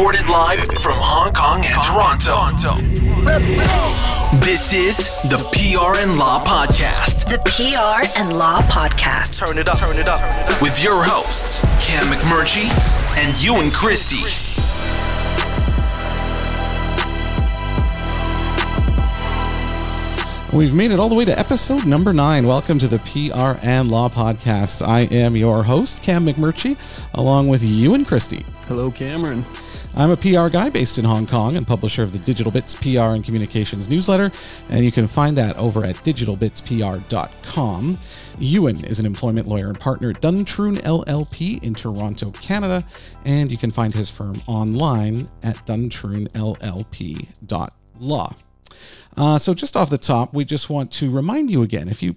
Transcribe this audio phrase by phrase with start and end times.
[0.00, 2.72] Recorded live from Hong Kong and Toronto.
[3.22, 4.38] Let's go.
[4.38, 4.96] This is
[5.28, 7.28] the PR and Law Podcast.
[7.28, 9.38] The PR and Law Podcast.
[9.38, 10.22] Turn it up, turn it up.
[10.62, 12.70] With your hosts, Cam McMurchie
[13.18, 14.24] and Ewan Christie.
[20.56, 22.46] We've made it all the way to episode number nine.
[22.46, 24.80] Welcome to the PR and Law Podcast.
[24.80, 26.78] I am your host, Cam McMurchie,
[27.12, 28.46] along with Ewan Christie.
[28.66, 29.44] Hello, Cameron.
[29.96, 33.12] I'm a PR guy based in Hong Kong and publisher of the Digital Bits PR
[33.12, 34.30] and Communications newsletter,
[34.68, 37.98] and you can find that over at digitalbitspr.com.
[38.38, 42.84] Ewan is an employment lawyer and partner at Duntroon LLP in Toronto, Canada,
[43.24, 48.34] and you can find his firm online at duntroonllp.law.
[49.16, 52.14] Uh, so just off the top, we just want to remind you again, if you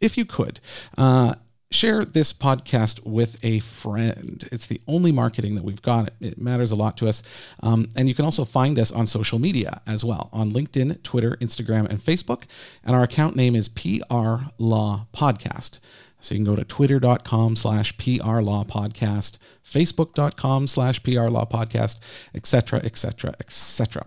[0.00, 0.60] if you could,
[0.98, 1.34] uh,
[1.70, 4.48] share this podcast with a friend.
[4.52, 6.10] It's the only marketing that we've got.
[6.20, 7.22] It matters a lot to us.
[7.60, 11.36] Um, and you can also find us on social media as well on LinkedIn, Twitter,
[11.40, 12.44] Instagram, and Facebook.
[12.84, 15.80] And our account name is PR Law Podcast.
[16.20, 22.00] So you can go to twitter.com slash PR Law Podcast, facebook.com slash PR Law Podcast,
[22.34, 24.06] etc., etc., etc.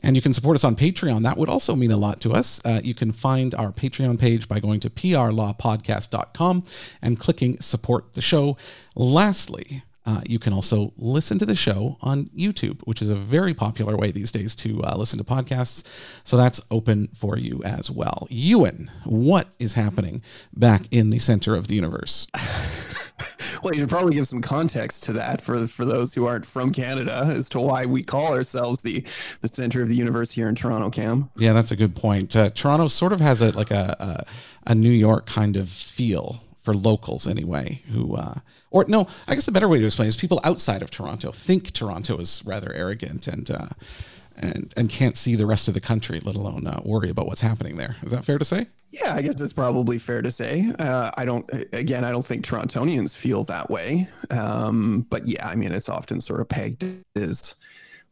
[0.00, 1.22] And you can support us on Patreon.
[1.22, 2.60] That would also mean a lot to us.
[2.64, 6.64] Uh, you can find our Patreon page by going to prlawpodcast.com
[7.02, 8.56] and clicking support the show.
[8.94, 13.52] Lastly, uh, you can also listen to the show on YouTube, which is a very
[13.52, 15.84] popular way these days to uh, listen to podcasts.
[16.24, 18.26] So that's open for you as well.
[18.30, 20.22] Ewan, what is happening
[20.54, 22.26] back in the center of the universe?
[23.62, 26.72] well, you should probably give some context to that for for those who aren't from
[26.72, 29.04] Canada as to why we call ourselves the
[29.40, 30.90] the center of the universe here in Toronto.
[30.90, 31.30] Cam.
[31.36, 32.34] Yeah, that's a good point.
[32.34, 34.24] Uh, Toronto sort of has a like a,
[34.66, 37.82] a, a New York kind of feel for locals anyway.
[37.92, 40.90] Who uh, or no, I guess the better way to explain is people outside of
[40.90, 43.50] Toronto think Toronto is rather arrogant and.
[43.50, 43.68] Uh,
[44.40, 47.40] and, and can't see the rest of the country, let alone uh, worry about what's
[47.40, 47.96] happening there.
[48.02, 48.66] Is that fair to say?
[48.90, 50.72] Yeah, I guess that's probably fair to say.
[50.78, 54.08] Uh, I don't, again, I don't think Torontonians feel that way.
[54.30, 57.54] Um, but yeah, I mean, it's often sort of pegged as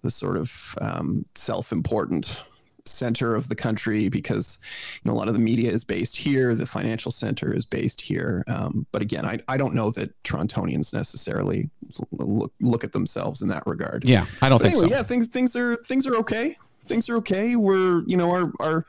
[0.03, 2.41] the sort of um, self important
[2.89, 4.59] center of the country because
[5.03, 8.01] you know a lot of the media is based here the financial center is based
[8.01, 8.45] here.
[8.47, 11.71] Um, but again I, I don't know that torontonians necessarily
[12.13, 14.05] look, look at themselves in that regard.
[14.05, 14.97] Yeah i don't but think anyway, so.
[14.97, 16.57] yeah things things are things are okay.
[16.87, 17.55] Things are okay.
[17.55, 18.87] We're you know our our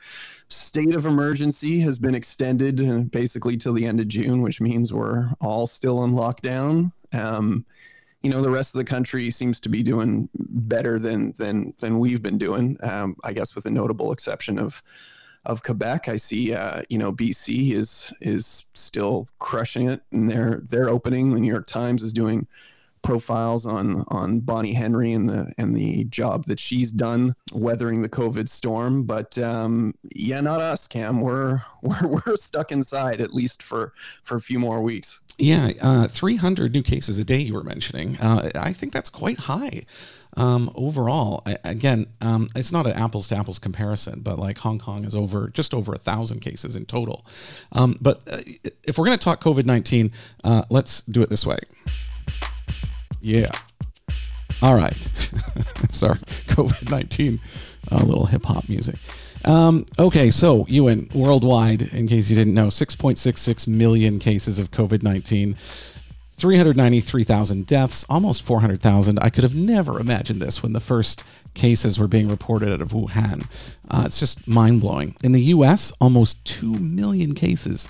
[0.48, 5.30] state of emergency has been extended basically till the end of june which means we're
[5.42, 6.92] all still in lockdown.
[7.14, 7.66] Um,
[8.22, 12.00] you know the rest of the country seems to be doing better than than than
[12.00, 12.78] we've been doing.
[12.84, 14.84] Um, I guess with a notable exception of
[15.46, 16.07] of Quebec.
[16.07, 21.34] I see uh, you know BC is is still crushing it, and they're they're opening.
[21.34, 22.47] The New York Times is doing
[23.02, 28.10] profiles on on Bonnie Henry and the and the job that she's done weathering the
[28.10, 29.04] COVID storm.
[29.04, 31.22] But um, yeah, not us, Cam.
[31.22, 33.94] We're we're we're stuck inside at least for
[34.24, 35.22] for a few more weeks.
[35.38, 38.18] Yeah, uh, 300 new cases a day you were mentioning.
[38.18, 39.86] Uh, I think that's quite high.
[40.38, 44.80] Um, overall, I, again, um, it's not an apples to apples comparison, but like Hong
[44.80, 47.26] Kong is over just over a thousand cases in total.
[47.72, 48.38] Um, but uh,
[48.84, 50.12] if we're going to talk COVID 19,
[50.44, 51.60] uh, let's do it this way.
[53.22, 53.52] Yeah.
[54.62, 54.96] All right.
[55.90, 57.40] Sorry, COVID 19,
[57.91, 58.96] a little hip hop music.
[59.46, 65.02] Um, okay, so Ewan, worldwide, in case you didn't know, 6.66 million cases of COVID
[65.02, 65.56] 19,
[66.35, 69.19] 393,000 deaths, almost 400,000.
[69.19, 72.91] I could have never imagined this when the first cases were being reported out of
[72.91, 73.46] Wuhan.
[73.90, 75.16] Uh, it's just mind blowing.
[75.24, 77.90] In the US, almost 2 million cases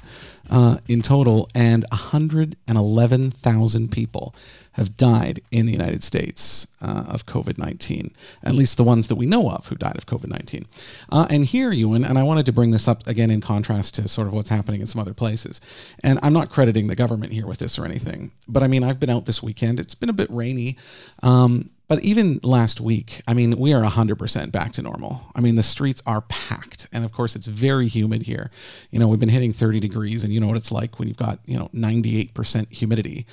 [0.50, 4.34] uh, in total, and 111,000 people
[4.74, 8.12] have died in the United States uh, of COVID 19,
[8.44, 10.66] at least the ones that we know of who died of COVID 19.
[11.12, 14.08] Uh, and here, Ewan, and I wanted to bring this up again in contrast to
[14.08, 15.60] sort of what's happening in some other places.
[16.04, 19.00] And I'm not crediting the government here with this or anything, but I mean, I've
[19.00, 19.80] been out this weekend.
[19.80, 20.78] It's been a bit rainy.
[21.24, 25.24] Um, but even last week, I mean, we are 100% back to normal.
[25.34, 26.88] I mean, the streets are packed.
[26.94, 28.52] And of course, it's very humid here.
[28.92, 31.18] You know, we've been hitting 30 degrees, and you know what it's like when you've
[31.18, 33.26] got, you know, 98% humidity.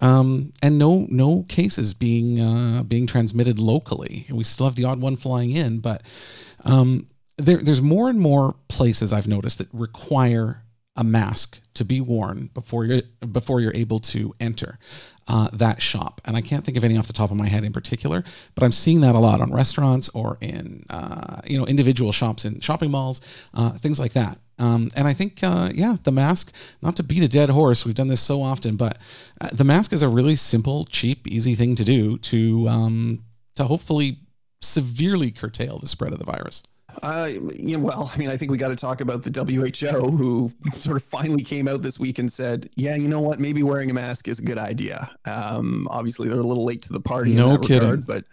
[0.00, 4.26] Um, and no no cases being uh, being transmitted locally.
[4.30, 6.02] We still have the odd one flying in, but
[6.64, 7.08] um,
[7.38, 10.62] there, there's more and more places I've noticed that require
[10.96, 14.78] a mask to be worn before you're before you're able to enter
[15.28, 16.20] uh, that shop.
[16.24, 18.24] And I can't think of any off the top of my head in particular,
[18.54, 22.44] but I'm seeing that a lot on restaurants or in uh, you know individual shops
[22.44, 23.20] in shopping malls,
[23.54, 24.38] uh, things like that.
[24.58, 26.50] Um, and I think, uh, yeah, the mask,
[26.80, 28.96] not to beat a dead horse, we've done this so often, but
[29.38, 33.22] uh, the mask is a really simple, cheap, easy thing to do to, um,
[33.56, 34.20] to hopefully
[34.62, 36.62] severely curtail the spread of the virus?
[37.02, 40.52] Uh, yeah, well, I mean, I think we got to talk about the WHO, who
[40.74, 43.40] sort of finally came out this week and said, "Yeah, you know what?
[43.40, 46.92] Maybe wearing a mask is a good idea." Um, obviously, they're a little late to
[46.92, 47.34] the party.
[47.34, 47.80] No kidding.
[47.80, 48.24] Regard, but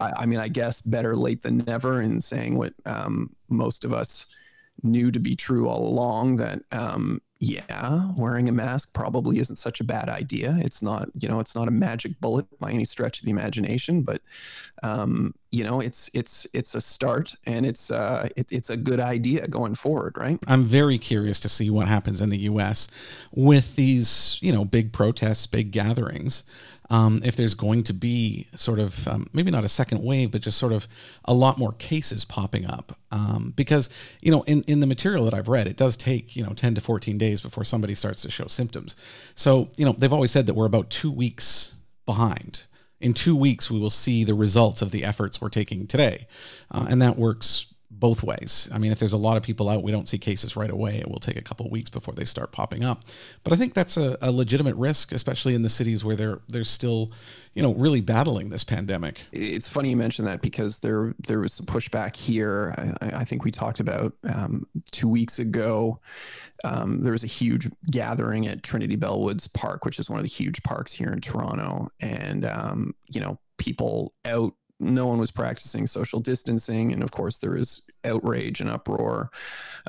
[0.00, 2.02] I, I, mean, I guess better late than never.
[2.02, 4.26] In saying what um, most of us
[4.82, 9.80] knew to be true all along, that um, yeah, wearing a mask probably isn't such
[9.80, 10.56] a bad idea.
[10.60, 14.02] It's not, you know, it's not a magic bullet by any stretch of the imagination,
[14.02, 14.22] but
[14.82, 18.98] um, you know, it's it's it's a start and it's uh, it, it's a good
[18.98, 20.38] idea going forward, right?
[20.48, 22.88] I'm very curious to see what happens in the U.S.
[23.32, 26.42] with these, you know, big protests, big gatherings
[26.90, 30.40] um, if there's going to be sort of um, maybe not a second wave, but
[30.40, 30.88] just sort of
[31.24, 32.96] a lot more cases popping up.
[33.10, 33.90] Um, because
[34.22, 36.74] you know, in in the material that I've read, it does take you know 10
[36.76, 38.96] to 14 days before somebody starts to show symptoms.
[39.34, 42.64] So you know, they've always said that we're about two weeks behind.
[43.00, 46.26] In two weeks, we will see the results of the efforts we're taking today,
[46.70, 47.66] uh, and that works
[47.98, 48.68] both ways.
[48.72, 50.98] I mean, if there's a lot of people out, we don't see cases right away.
[50.98, 53.04] It will take a couple weeks before they start popping up.
[53.44, 56.64] But I think that's a, a, legitimate risk, especially in the cities where they're they're
[56.64, 57.12] still,
[57.54, 59.24] you know, really battling this pandemic.
[59.32, 62.74] It's funny you mentioned that because there there was some pushback here.
[63.00, 66.00] I, I think we talked about um, two weeks ago.
[66.64, 70.30] Um, there was a huge gathering at Trinity Bellwoods Park, which is one of the
[70.30, 75.86] huge parks here in Toronto, and um, you know, people out no one was practicing
[75.86, 76.92] social distancing.
[76.92, 79.30] And of course, there was outrage and uproar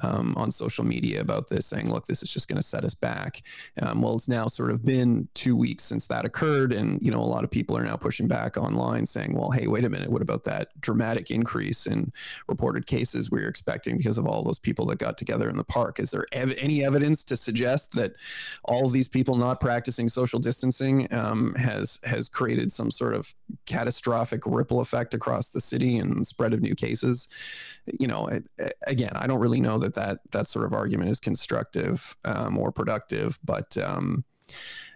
[0.02, 2.96] um, on social media about this, saying, look, this is just going to set us
[2.96, 3.42] back.
[3.82, 6.74] Um, well, it's now sort of been two weeks since that occurred.
[6.74, 9.68] And, you know, a lot of people are now pushing back online saying, well, hey,
[9.68, 12.12] wait a minute, what about that dramatic increase in
[12.48, 15.64] reported cases we are expecting because of all those people that got together in the
[15.64, 16.00] park?
[16.00, 18.14] Is there ev- any evidence to suggest that
[18.66, 23.34] all of these people not practicing social distancing um, has has created some sort of
[23.66, 27.28] catastrophic ripple effect across the city and spread of new cases.
[28.00, 28.44] You know, it,
[28.88, 32.72] again, I don't really know that that that sort of argument is constructive um, or
[32.72, 33.78] productive, but.
[33.78, 34.26] Um,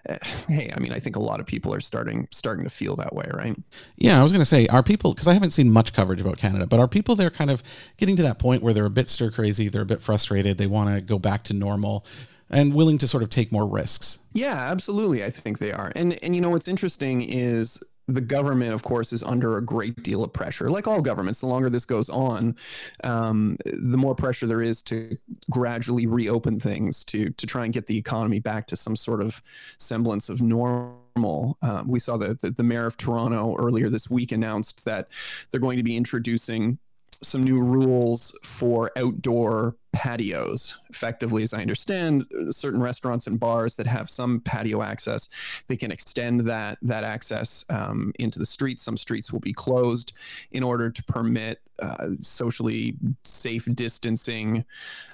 [0.07, 0.17] eh,
[0.49, 3.15] hey, I mean, I think a lot of people are starting starting to feel that
[3.15, 3.55] way, right?
[3.97, 6.37] Yeah, I was going to say, are people because I haven't seen much coverage about
[6.37, 7.63] Canada, but are people there kind of
[7.97, 10.67] getting to that point where they're a bit stir crazy, they're a bit frustrated, they
[10.67, 12.05] want to go back to normal?
[12.49, 14.19] and willing to sort of take more risks.
[14.33, 15.23] Yeah, absolutely.
[15.23, 15.91] I think they are.
[15.95, 20.03] And and you know what's interesting is the government, of course, is under a great
[20.03, 20.69] deal of pressure.
[20.69, 22.55] Like all governments, the longer this goes on,
[23.03, 25.17] um, the more pressure there is to
[25.49, 29.41] gradually reopen things to to try and get the economy back to some sort of
[29.77, 31.57] semblance of normal.
[31.61, 35.09] Um, we saw that the, the mayor of Toronto earlier this week announced that
[35.51, 36.77] they're going to be introducing
[37.21, 40.75] some new rules for outdoor patios.
[40.89, 45.29] Effectively, as I understand, certain restaurants and bars that have some patio access,
[45.67, 48.83] they can extend that that access um, into the streets.
[48.83, 50.13] Some streets will be closed
[50.51, 54.65] in order to permit uh, socially safe distancing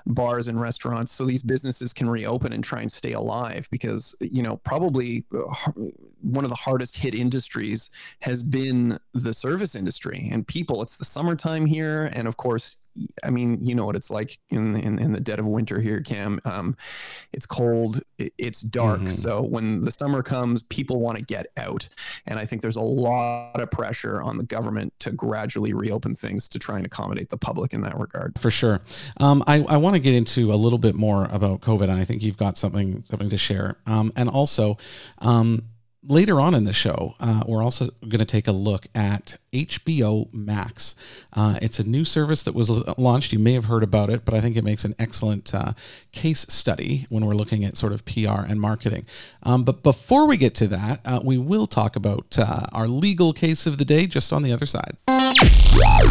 [0.05, 3.67] bars and restaurants, so these businesses can reopen and try and stay alive.
[3.71, 5.71] Because you know, probably uh,
[6.21, 7.89] one of the hardest hit industries
[8.21, 10.81] has been the service industry and people.
[10.81, 12.77] It's the summertime here, and of course,
[13.23, 16.01] I mean, you know what it's like in in, in the dead of winter here,
[16.01, 16.39] Cam.
[16.45, 16.75] Um,
[17.33, 18.99] it's cold, it, it's dark.
[18.99, 19.09] Mm-hmm.
[19.09, 21.87] So when the summer comes, people want to get out,
[22.25, 26.49] and I think there's a lot of pressure on the government to gradually reopen things
[26.49, 28.37] to try and accommodate the public in that regard.
[28.39, 28.81] For sure.
[29.17, 32.05] Um, I I want to get into a little bit more about COVID, and I
[32.05, 33.77] think you've got something something to share.
[33.85, 34.77] Um, and also,
[35.19, 35.63] um,
[36.09, 40.31] later on in the show, uh, we're also going to take a look at HBO
[40.33, 40.95] Max.
[41.33, 43.31] Uh, it's a new service that was launched.
[43.31, 45.73] You may have heard about it, but I think it makes an excellent uh,
[46.11, 49.05] case study when we're looking at sort of PR and marketing.
[49.43, 53.31] Um, but before we get to that, uh, we will talk about uh, our legal
[53.31, 54.97] case of the day just on the other side.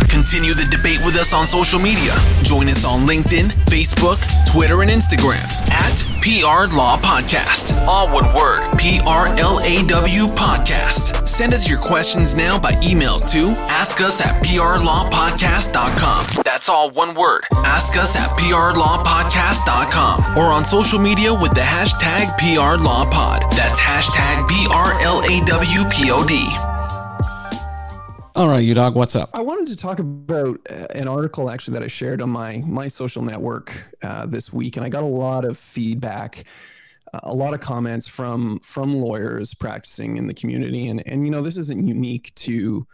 [0.09, 2.15] Continue the debate with us on social media.
[2.43, 4.19] Join us on LinkedIn, Facebook,
[4.59, 7.87] Twitter, and Instagram at PR Law Podcast.
[7.87, 11.29] All one word P R L A W Podcast.
[11.29, 16.43] Send us your questions now by email to ask us at prlawpodcast.com.
[16.45, 17.45] That's all one word.
[17.59, 23.45] Ask us at prlawpodcast.com or on social media with the hashtag PR Law Pod.
[23.53, 26.68] That's hashtag P R L A W P O D.
[28.39, 29.31] All right, you dog, what's up?
[29.35, 32.87] I wanted to talk about uh, an article actually that I shared on my my
[32.87, 36.45] social network uh, this week, and I got a lot of feedback,
[37.13, 41.33] uh, a lot of comments from from lawyers practicing in the community, and and you
[41.33, 42.87] know this isn't unique to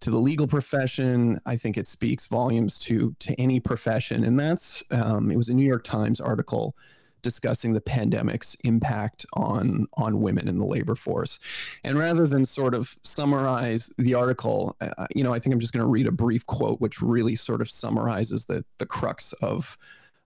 [0.00, 1.38] to the legal profession.
[1.46, 5.54] I think it speaks volumes to to any profession, and that's um, it was a
[5.54, 6.76] New York Times article
[7.22, 11.38] discussing the pandemic's impact on on women in the labor force.
[11.84, 15.72] And rather than sort of summarize the article, uh, you know, I think I'm just
[15.72, 19.78] going to read a brief quote which really sort of summarizes the the crux of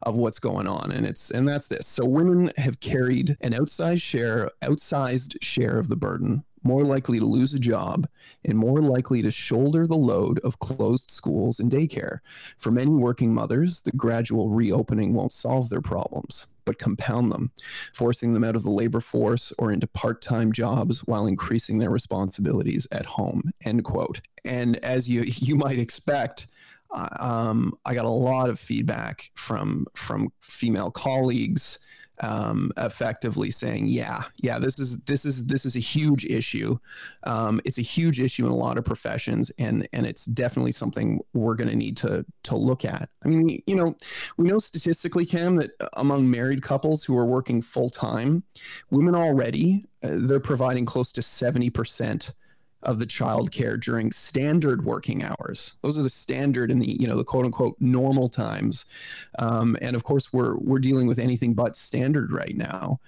[0.03, 4.03] of what's going on and it's and that's this so women have carried an outsized
[4.03, 8.09] share outsized share of the burden more likely to lose a job,
[8.45, 12.19] and more likely to shoulder the load of closed schools and daycare.
[12.59, 17.51] For many working mothers, the gradual reopening won't solve their problems, but compound them,
[17.95, 21.91] forcing them out of the labor force or into part time jobs while increasing their
[21.91, 23.51] responsibilities at home.
[23.65, 24.21] End quote.
[24.45, 26.49] And as you, you might expect,
[26.91, 31.79] uh, um, I got a lot of feedback from from female colleagues
[32.21, 36.79] um, effectively saying, yeah, yeah, this is this is this is a huge issue.
[37.25, 41.21] Um, it's a huge issue in a lot of professions, and and it's definitely something
[41.35, 43.09] we're going to need to to look at.
[43.25, 43.97] I mean, you know,
[44.37, 48.43] we know statistically, Cam, that among married couples who are working full time,
[48.91, 52.33] women already uh, they're providing close to seventy percent
[52.87, 55.75] of the childcare during standard working hours.
[55.83, 58.87] Those are the standard and the you know the quote unquote normal times,
[59.39, 63.01] um, and of course we're we're dealing with anything but standard right now.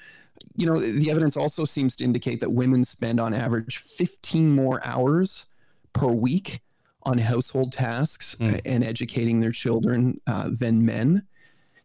[0.57, 4.85] You know the evidence also seems to indicate that women spend on average 15 more
[4.85, 5.47] hours
[5.93, 6.61] per week
[7.05, 8.61] on household tasks mm.
[8.65, 11.23] and educating their children uh, than men.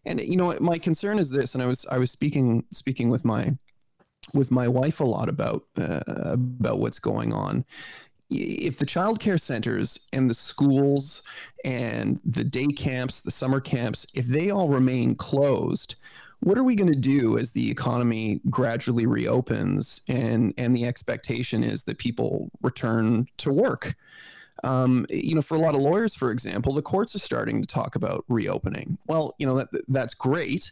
[0.05, 3.23] And you know my concern is this, and I was I was speaking speaking with
[3.23, 3.53] my
[4.33, 7.65] with my wife a lot about uh, about what's going on.
[8.29, 11.21] If the child care centers and the schools
[11.63, 15.95] and the day camps, the summer camps, if they all remain closed,
[16.39, 21.63] what are we going to do as the economy gradually reopens and and the expectation
[21.63, 23.95] is that people return to work?
[24.63, 27.67] Um, you know, for a lot of lawyers, for example, the courts are starting to
[27.67, 28.97] talk about reopening.
[29.07, 30.71] Well, you know that that's great,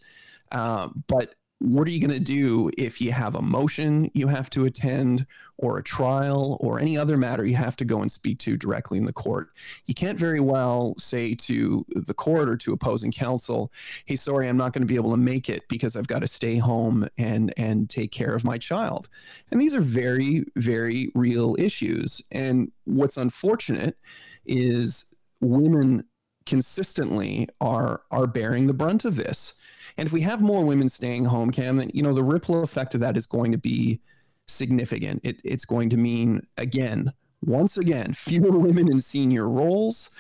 [0.52, 4.50] uh, but what are you going to do if you have a motion you have
[4.50, 5.28] to attend
[5.58, 8.98] or a trial or any other matter you have to go and speak to directly
[8.98, 9.50] in the court?
[9.86, 13.72] You can't very well say to the court or to opposing counsel
[14.08, 16.28] hey sorry i'm not going to be able to make it because i've got to
[16.28, 19.08] stay home and and take care of my child.
[19.52, 22.22] And these are very very real issues.
[22.32, 23.98] And what's unfortunate
[24.46, 26.06] is women
[26.48, 29.61] consistently are are bearing the brunt of this
[29.98, 32.96] and if we have more women staying home, Cam, then you know the ripple effect
[32.96, 34.00] of that is going to be
[34.48, 35.22] significant.
[35.24, 40.12] It, it's going to mean again, once again, fewer women in senior roles,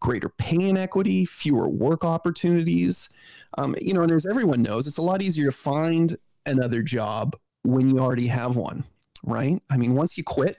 [0.00, 3.16] greater pay inequity, fewer work opportunities.
[3.56, 6.16] Um, you know, and as everyone knows, it's a lot easier to find
[6.46, 8.84] another job when you already have one,
[9.24, 9.60] right?
[9.70, 10.58] I mean, once you quit,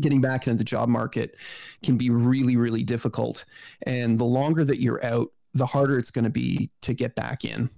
[0.00, 1.36] getting back into the job market
[1.82, 3.44] can be really, really difficult.
[3.82, 7.44] And the longer that you're out, the harder it's going to be to get back
[7.44, 7.70] in.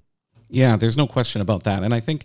[0.48, 1.82] Yeah, there's no question about that.
[1.82, 2.24] And I think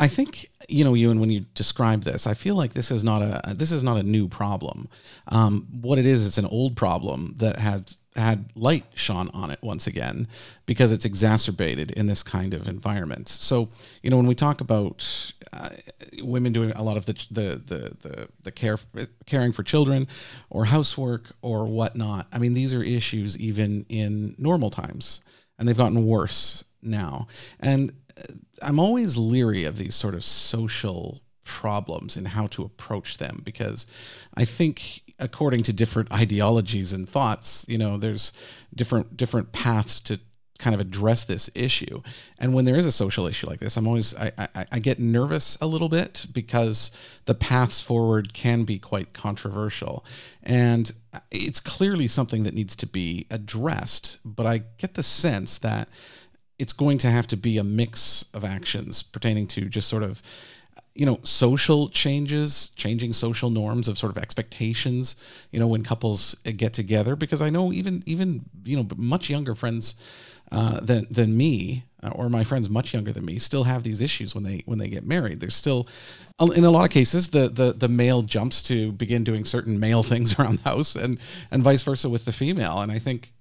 [0.00, 3.22] I think you know, Ewan, when you describe this, I feel like this is not
[3.22, 4.88] a this is not a new problem.
[5.28, 9.58] Um, what it is, it's an old problem that has had light shone on it
[9.60, 10.28] once again
[10.66, 13.28] because it's exacerbated in this kind of environment.
[13.28, 13.70] So,
[14.02, 15.70] you know, when we talk about uh,
[16.22, 18.78] women doing a lot of the the the the, the care
[19.26, 20.06] caring for children
[20.48, 25.20] or housework or whatnot, I mean, these are issues even in normal times,
[25.58, 27.26] and they've gotten worse now.
[27.58, 33.18] And uh, I'm always leery of these sort of social problems and how to approach
[33.18, 33.86] them because
[34.34, 38.32] I think according to different ideologies and thoughts, you know, there's
[38.74, 40.18] different different paths to
[40.58, 42.00] kind of address this issue.
[42.38, 44.98] And when there is a social issue like this, I'm always I, I, I get
[44.98, 46.90] nervous a little bit because
[47.24, 50.04] the paths forward can be quite controversial.
[50.42, 50.92] And
[51.30, 55.88] it's clearly something that needs to be addressed, but I get the sense that
[56.58, 60.22] it's going to have to be a mix of actions pertaining to just sort of
[60.94, 65.16] you know social changes changing social norms of sort of expectations
[65.50, 69.54] you know when couples get together because i know even even you know much younger
[69.54, 69.96] friends
[70.52, 74.00] uh, than than me uh, or my friends much younger than me still have these
[74.00, 75.40] issues when they when they get married.
[75.40, 75.88] There's still
[76.54, 80.02] in a lot of cases the the the male jumps to begin doing certain male
[80.12, 81.18] things around the house and
[81.50, 82.80] and vice versa with the female.
[82.80, 83.32] And i think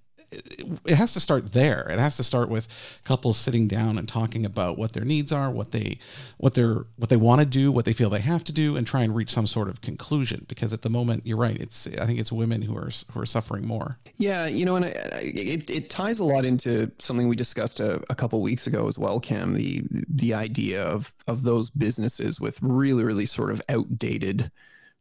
[0.85, 1.87] it has to start there.
[1.89, 2.67] It has to start with
[3.03, 5.97] couples sitting down and talking about what their needs are, what they
[6.37, 8.85] what they're what they want to do, what they feel they have to do, and
[8.85, 10.45] try and reach some sort of conclusion.
[10.47, 11.57] Because at the moment, you're right.
[11.59, 13.99] It's I think it's women who are who are suffering more.
[14.17, 18.15] Yeah, you know, and it it ties a lot into something we discussed a, a
[18.15, 19.53] couple weeks ago as well, Kim.
[19.53, 24.51] The the idea of of those businesses with really really sort of outdated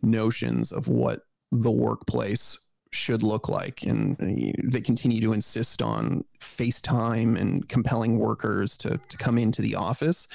[0.02, 3.82] notions of what the workplace should look like.
[3.82, 9.74] And they continue to insist on FaceTime and compelling workers to, to come into the
[9.74, 10.28] office.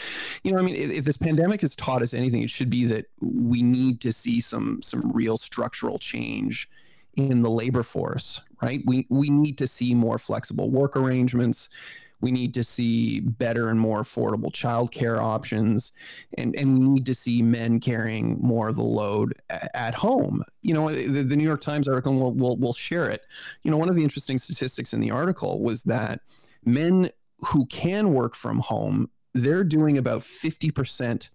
[0.44, 2.86] You know, I mean, if, if this pandemic has taught us anything, it should be
[2.86, 6.70] that we need to see some some real structural change
[7.16, 8.82] in the labor force, right?
[8.86, 11.70] We we need to see more flexible work arrangements
[12.20, 15.92] we need to see better and more affordable childcare options,
[16.38, 20.44] and and we need to see men carrying more of the load at home.
[20.62, 23.22] You know, the, the New York Times article will will will share it.
[23.64, 26.22] You know, one of the interesting statistics in the article was that
[26.66, 31.30] men who can work from home, they're doing about fifty percent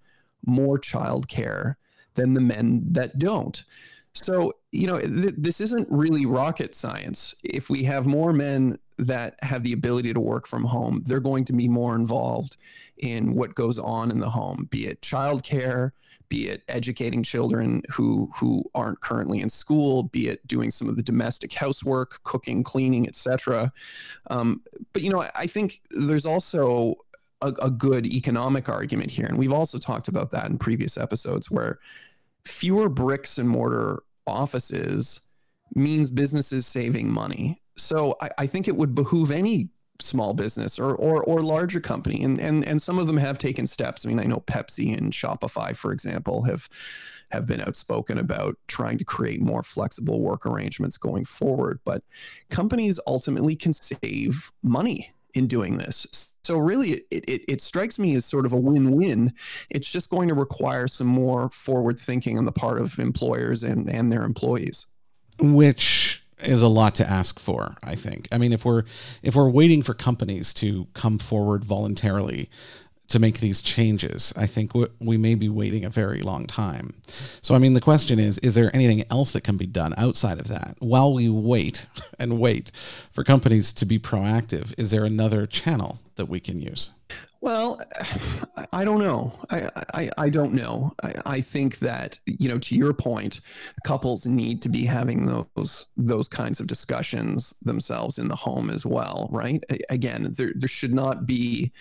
[0.44, 1.76] more childcare
[2.14, 3.64] than the men that don't.
[4.14, 7.34] So, you know, th- this isn't really rocket science.
[7.42, 11.44] If we have more men that have the ability to work from home, they're going
[11.46, 12.56] to be more involved
[12.98, 15.92] in what goes on in the home, be it childcare,
[16.28, 20.96] be it educating children who who aren't currently in school, be it doing some of
[20.96, 23.72] the domestic housework, cooking, cleaning, etc.
[24.30, 26.94] Um, but you know, I think there's also
[27.42, 31.50] a, a good economic argument here, and we've also talked about that in previous episodes,
[31.50, 31.80] where
[32.46, 35.28] fewer bricks and mortar offices
[35.74, 37.58] means businesses saving money.
[37.76, 39.70] So I, I, think it would behoove any
[40.00, 43.66] small business or, or or larger company, and and and some of them have taken
[43.66, 44.04] steps.
[44.04, 46.68] I mean, I know Pepsi and Shopify, for example, have
[47.30, 51.80] have been outspoken about trying to create more flexible work arrangements going forward.
[51.84, 52.04] But
[52.50, 56.34] companies ultimately can save money in doing this.
[56.42, 59.32] So really, it, it, it, strikes me as sort of a win-win.
[59.70, 63.88] It's just going to require some more forward thinking on the part of employers and,
[63.88, 64.86] and their employees.
[65.40, 68.28] Which is a lot to ask for, I think.
[68.32, 68.84] I mean, if we're
[69.22, 72.50] if we're waiting for companies to come forward voluntarily
[73.12, 74.32] to make these changes.
[74.36, 76.94] I think we may be waiting a very long time.
[77.42, 80.40] So, I mean, the question is is there anything else that can be done outside
[80.40, 80.76] of that?
[80.78, 81.86] While we wait
[82.18, 82.72] and wait
[83.12, 86.92] for companies to be proactive, is there another channel that we can use?
[87.42, 87.78] Well,
[88.72, 89.38] I don't know.
[89.50, 90.92] I, I, I don't know.
[91.02, 93.40] I, I think that, you know, to your point,
[93.84, 98.86] couples need to be having those those kinds of discussions themselves in the home as
[98.86, 99.62] well, right?
[99.90, 101.72] Again, there, there should not be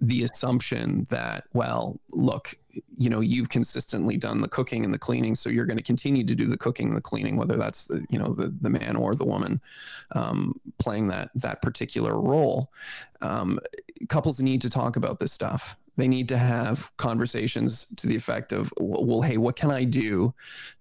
[0.00, 2.54] the assumption that well look
[2.96, 6.24] you know you've consistently done the cooking and the cleaning so you're going to continue
[6.24, 8.94] to do the cooking and the cleaning whether that's the you know the, the man
[8.94, 9.60] or the woman
[10.12, 12.70] um, playing that that particular role.
[13.20, 13.58] Um,
[14.08, 15.76] couples need to talk about this stuff.
[15.96, 20.32] They need to have conversations to the effect of well hey what can i do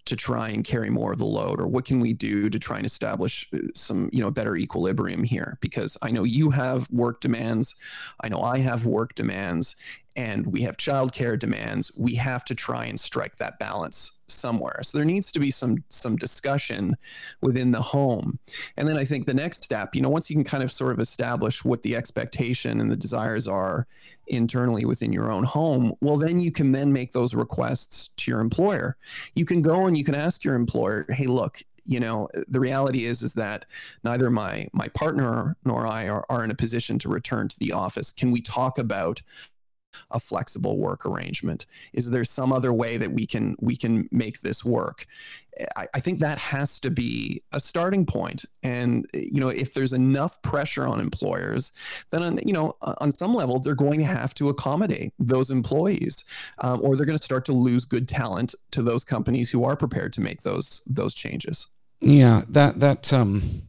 [0.08, 2.78] to try and carry more of the load or what can we do to try
[2.78, 7.20] and establish uh, some you know better equilibrium here because i know you have work
[7.22, 7.76] demands
[8.22, 9.76] i know i have work demands
[10.17, 14.80] and we have childcare demands, we have to try and strike that balance somewhere.
[14.82, 16.98] So there needs to be some some discussion
[17.41, 18.39] within the home.
[18.78, 20.91] And then I think the next step, you know, once you can kind of sort
[20.91, 23.86] of establish what the expectation and the desires are
[24.26, 28.41] internally within your own home, well then you can then make those requests to your
[28.41, 28.98] employer.
[29.36, 33.05] You can go and you can ask your employer, "Hey, look, you know the reality
[33.05, 33.65] is is that
[34.03, 37.71] neither my my partner nor i are, are in a position to return to the
[37.71, 38.12] office.
[38.12, 39.21] Can we talk about
[40.12, 41.65] a flexible work arrangement?
[41.93, 45.06] Is there some other way that we can we can make this work?
[45.76, 48.45] I, I think that has to be a starting point.
[48.63, 51.71] And you know, if there's enough pressure on employers,
[52.12, 56.23] then on, you know, on some level, they're going to have to accommodate those employees,
[56.60, 59.76] um, or they're going to start to lose good talent to those companies who are
[59.76, 61.67] prepared to make those those changes.
[62.00, 63.63] Yeah, that that um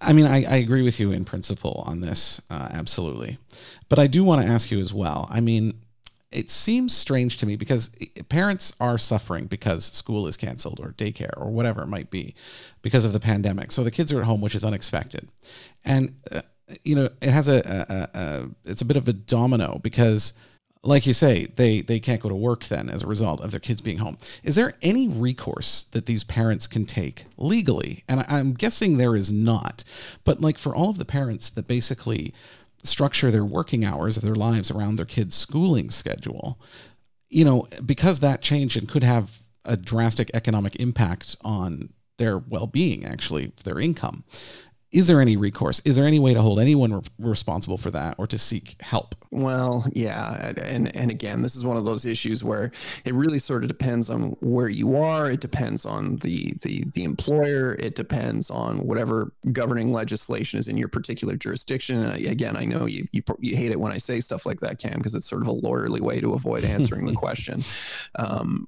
[0.00, 3.38] I mean, I, I agree with you in principle on this, uh, absolutely.
[3.88, 5.26] But I do want to ask you as well.
[5.30, 5.74] I mean,
[6.30, 7.90] it seems strange to me because
[8.28, 12.34] parents are suffering because school is canceled or daycare or whatever it might be
[12.82, 13.72] because of the pandemic.
[13.72, 15.28] So the kids are at home, which is unexpected.
[15.84, 16.42] And, uh,
[16.84, 20.34] you know, it has a, a, a, it's a bit of a domino because
[20.82, 23.60] like you say, they they can't go to work then as a result of their
[23.60, 24.18] kids being home.
[24.42, 28.04] Is there any recourse that these parents can take legally?
[28.08, 29.84] And I'm guessing there is not.
[30.24, 32.32] But like for all of the parents that basically
[32.84, 36.60] structure their working hours of their lives around their kids' schooling schedule,
[37.28, 43.04] you know, because that change and could have a drastic economic impact on their well-being
[43.04, 44.24] actually their income
[44.90, 45.80] is there any recourse?
[45.80, 49.14] Is there any way to hold anyone re- responsible for that or to seek help?
[49.30, 52.72] Well, yeah, and and again, this is one of those issues where
[53.04, 55.30] it really sort of depends on where you are.
[55.30, 57.74] It depends on the the the employer.
[57.74, 62.02] It depends on whatever governing legislation is in your particular jurisdiction.
[62.02, 64.78] And again, I know you you, you hate it when I say stuff like that,
[64.78, 67.62] Cam, because it's sort of a lawyerly way to avoid answering the question.
[68.18, 68.66] Um,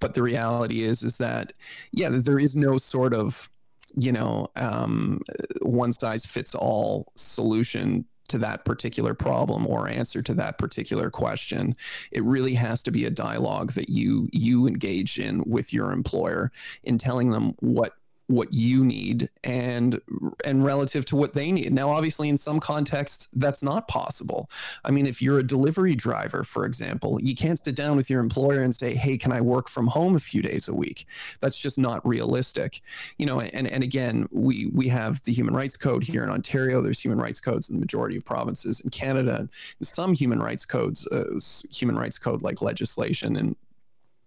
[0.00, 1.54] but the reality is is that
[1.92, 3.50] yeah, there is no sort of
[3.96, 5.20] you know um,
[5.60, 11.74] one size fits all solution to that particular problem or answer to that particular question.
[12.10, 16.50] It really has to be a dialogue that you you engage in with your employer
[16.82, 17.92] in telling them what
[18.32, 20.00] what you need and
[20.44, 21.72] and relative to what they need.
[21.72, 24.50] Now obviously in some contexts that's not possible.
[24.84, 28.20] I mean if you're a delivery driver for example, you can't sit down with your
[28.20, 31.06] employer and say, "Hey, can I work from home a few days a week?"
[31.40, 32.80] That's just not realistic.
[33.18, 36.80] You know, and and again, we we have the human rights code here in Ontario.
[36.80, 39.48] There's human rights codes in the majority of provinces in Canada.
[39.78, 41.38] And some human rights codes uh,
[41.70, 43.56] human rights code like legislation and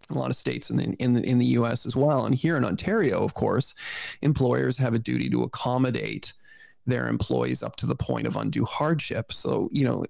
[0.09, 1.85] a lot of states in the, in the in the U.S.
[1.85, 3.73] as well, and here in Ontario, of course,
[4.21, 6.33] employers have a duty to accommodate
[6.87, 9.33] their employees up to the point of undue hardship.
[9.33, 10.05] So, you know,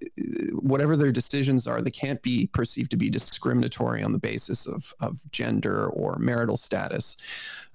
[0.52, 4.92] whatever their decisions are, they can't be perceived to be discriminatory on the basis of,
[5.00, 7.16] of gender or marital status.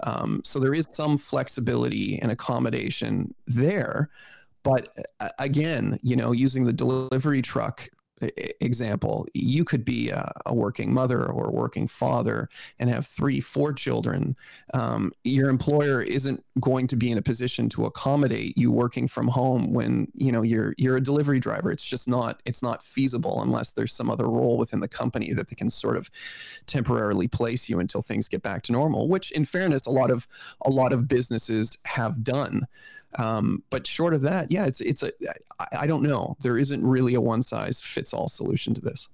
[0.02, 4.10] Um, so, there is some flexibility and accommodation there.
[4.64, 7.90] But uh, again, you know, using the delivery truck
[8.60, 13.40] example, you could be a, a, working mother or a working father and have three,
[13.40, 14.36] four children.
[14.74, 19.28] Um, your employer isn't going to be in a position to accommodate you working from
[19.28, 21.72] home when you know you're you're a delivery driver.
[21.72, 25.48] It's just not it's not feasible unless there's some other role within the company that
[25.48, 26.10] they can sort of
[26.68, 29.08] temporarily place you until things get back to normal.
[29.08, 30.28] Which, in fairness, a lot of
[30.66, 32.68] a lot of businesses have done.
[33.20, 35.12] Um, but short of that, yeah, it's it's a
[35.60, 36.38] I, I don't know.
[36.42, 39.10] There isn't really a one size fits all solution to this.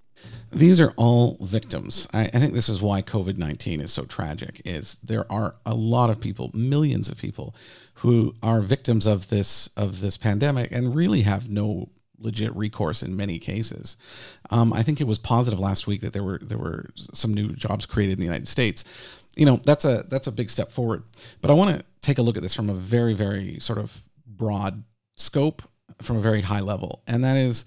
[0.52, 2.08] These are all victims.
[2.14, 4.62] I, I think this is why COVID nineteen is so tragic.
[4.66, 7.56] Is there are a lot of people, millions of people,
[7.96, 13.16] who are victims of this of this pandemic and really have no legit recourse in
[13.16, 13.98] many cases.
[14.50, 17.54] Um, I think it was positive last week that there were there were some new
[17.54, 18.84] jobs created in the United States.
[19.36, 21.04] You know that's a that's a big step forward.
[21.42, 24.04] But I want to take a look at this from a very very sort of
[24.26, 24.84] broad
[25.16, 25.62] scope,
[26.02, 27.66] from a very high level, and that is.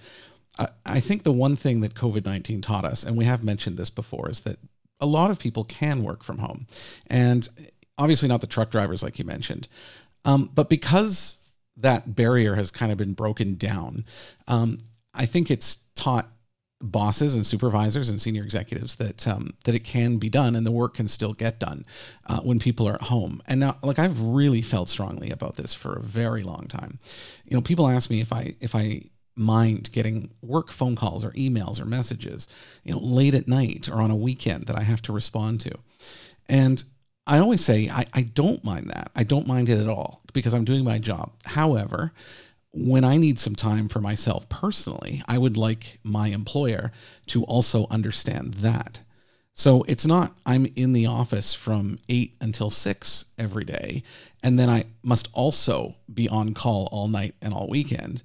[0.84, 3.88] I think the one thing that COVID 19 taught us, and we have mentioned this
[3.88, 4.58] before, is that
[5.00, 6.66] a lot of people can work from home.
[7.06, 7.48] And
[7.96, 9.68] obviously, not the truck drivers, like you mentioned.
[10.24, 11.38] Um, but because
[11.83, 14.05] that barrier has kind of been broken down.
[14.49, 14.79] Um,
[15.14, 16.31] I think it's taught
[16.83, 20.71] bosses and supervisors and senior executives that um, that it can be done and the
[20.71, 21.85] work can still get done
[22.27, 23.43] uh, when people are at home.
[23.47, 26.99] And now, like I've really felt strongly about this for a very long time.
[27.45, 29.03] You know, people ask me if I if I
[29.37, 32.49] mind getting work phone calls or emails or messages,
[32.85, 35.73] you know, late at night or on a weekend that I have to respond to,
[36.49, 36.83] and
[37.31, 39.12] I always say I, I don't mind that.
[39.14, 41.31] I don't mind it at all because I'm doing my job.
[41.45, 42.12] However,
[42.73, 46.90] when I need some time for myself personally, I would like my employer
[47.29, 49.03] to also understand that.
[49.53, 54.03] So it's not I'm in the office from eight until six every day,
[54.43, 58.25] and then I must also be on call all night and all weekend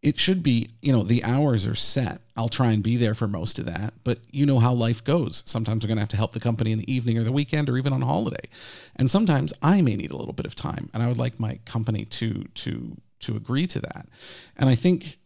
[0.00, 2.20] it should be, you know, the hours are set.
[2.36, 5.42] I'll try and be there for most of that, but you know how life goes.
[5.44, 7.68] Sometimes we're going to have to help the company in the evening or the weekend
[7.68, 8.48] or even on holiday.
[8.94, 11.58] And sometimes I may need a little bit of time and I would like my
[11.64, 14.06] company to to to agree to that.
[14.56, 15.18] And I think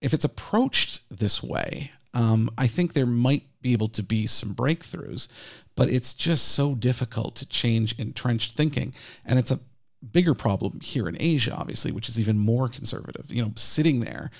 [0.00, 4.54] if it's approached this way, um, I think there might be able to be some
[4.54, 5.28] breakthroughs,
[5.74, 8.94] but it's just so difficult to change entrenched thinking.
[9.26, 9.60] And it's a
[10.12, 13.32] bigger problem here in Asia, obviously, which is even more conservative.
[13.32, 14.30] You know, sitting there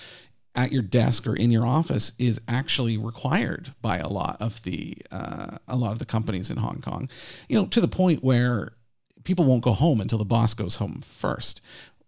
[0.54, 4.96] at your desk or in your office is actually required by a lot of the
[5.10, 7.08] uh, a lot of the companies in Hong Kong.
[7.48, 8.72] You know, to the point where
[9.24, 11.60] people won't go home until the boss goes home first,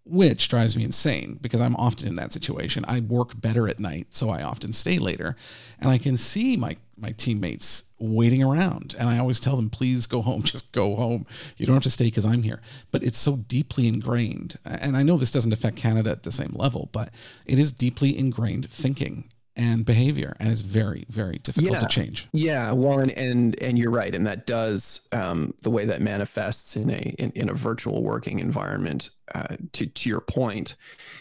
[0.05, 2.85] which drives me insane because I'm often in that situation.
[2.87, 5.35] I work better at night, so I often stay later,
[5.79, 10.07] and I can see my my teammates waiting around, and I always tell them, "Please
[10.07, 10.43] go home.
[10.53, 11.25] Just go home.
[11.57, 15.03] You don't have to stay because I'm here." But it's so deeply ingrained, and I
[15.03, 17.09] know this doesn't affect Canada at the same level, but
[17.45, 19.25] it is deeply ingrained thinking
[19.57, 21.79] and behavior and it's very very difficult yeah.
[21.79, 25.83] to change yeah well and and and you're right and that does um, the way
[25.83, 30.75] that manifests in a in, in a virtual working environment uh, to to your point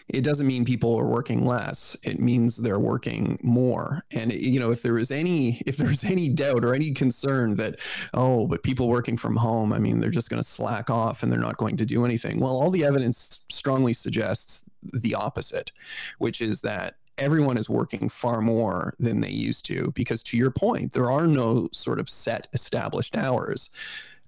[0.09, 4.70] it doesn't mean people are working less it means they're working more and you know
[4.70, 7.81] if there is any if there's any doubt or any concern that
[8.12, 11.33] oh but people working from home i mean they're just going to slack off and
[11.33, 15.72] they're not going to do anything well all the evidence strongly suggests the opposite
[16.18, 20.50] which is that everyone is working far more than they used to because to your
[20.50, 23.70] point there are no sort of set established hours.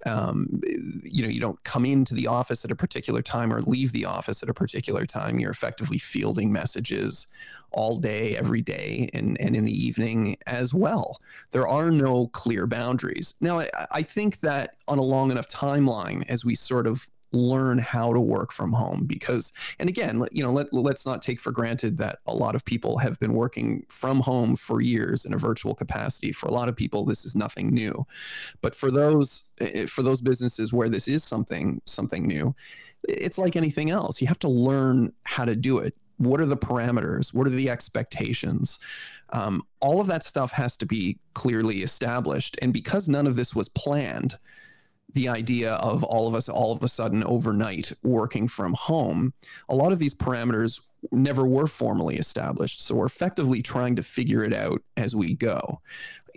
[0.06, 0.60] Um,
[1.02, 4.04] you know you don't come into the office at a particular time or leave the
[4.04, 5.40] office at a particular time.
[5.40, 7.26] You're effectively fielding messages
[7.72, 11.18] all day every day and, and in the evening as well.
[11.50, 13.34] There are no clear boundaries.
[13.40, 17.78] Now I, I think that on a long enough timeline as we sort of learn
[17.78, 21.52] how to work from home because and again you know let, let's not take for
[21.52, 25.38] granted that a lot of people have been working from home for years in a
[25.38, 26.32] virtual capacity.
[26.32, 28.06] For a lot of people this is nothing new.
[28.60, 32.54] But for those eh, for those businesses where this is something something new
[33.04, 34.20] it's like anything else.
[34.20, 35.94] You have to learn how to do it.
[36.16, 37.32] What are the parameters?
[37.32, 38.80] What are the expectations?
[39.30, 42.58] Um, all of that stuff has to be clearly established.
[42.60, 44.36] And because none of this was planned
[45.14, 49.32] the idea of all of us all of a sudden overnight working from home,
[49.68, 50.80] a lot of these parameters
[51.12, 52.82] never were formally established.
[52.82, 55.80] So we're effectively trying to figure it out as we go.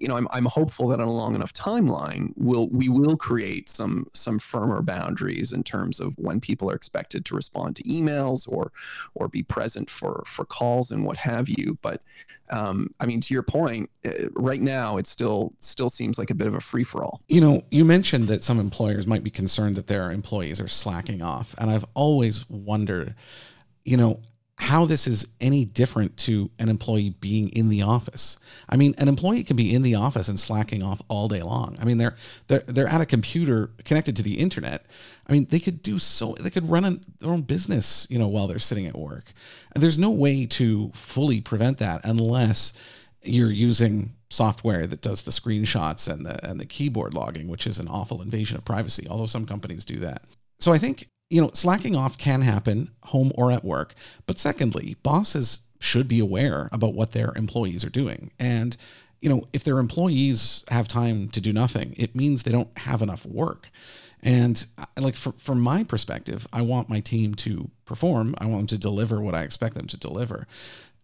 [0.02, 3.70] You know, I'm, I'm hopeful that on a long enough timeline, we'll we will create
[3.70, 8.52] some some firmer boundaries in terms of when people are expected to respond to emails
[8.52, 8.72] or
[9.14, 11.78] or be present for for calls and what have you.
[11.82, 12.02] But
[12.50, 16.36] um, I mean, to your point, uh, right now it still still seems like a
[16.36, 17.22] bit of a free for all.
[17.28, 21.22] You know, you mentioned that some employers might be concerned that their employees are slacking
[21.22, 23.16] off, and I've always wondered,
[23.86, 24.20] you know,
[24.62, 28.38] how this is any different to an employee being in the office.
[28.69, 31.78] I mean, an employee can be in the office and slacking off all day long.
[31.82, 32.15] I mean, they're
[32.47, 34.86] they're they're at a computer connected to the internet.
[35.26, 38.28] I mean, they could do so they could run an, their own business, you know,
[38.28, 39.34] while they're sitting at work.
[39.74, 42.74] And there's no way to fully prevent that unless
[43.24, 47.80] you're using software that does the screenshots and the and the keyboard logging, which is
[47.80, 50.21] an awful invasion of privacy, although some companies do that.
[50.60, 53.96] So I think you know, slacking off can happen home or at work.
[54.28, 58.32] But secondly, bosses should be aware about what their employees are doing.
[58.38, 58.76] And,
[59.22, 63.02] you know, if their employees have time to do nothing, it means they don't have
[63.02, 63.70] enough work.
[64.22, 68.36] And uh, like for, from my perspective, I want my team to perform.
[68.38, 70.48] I want them to deliver what I expect them to deliver.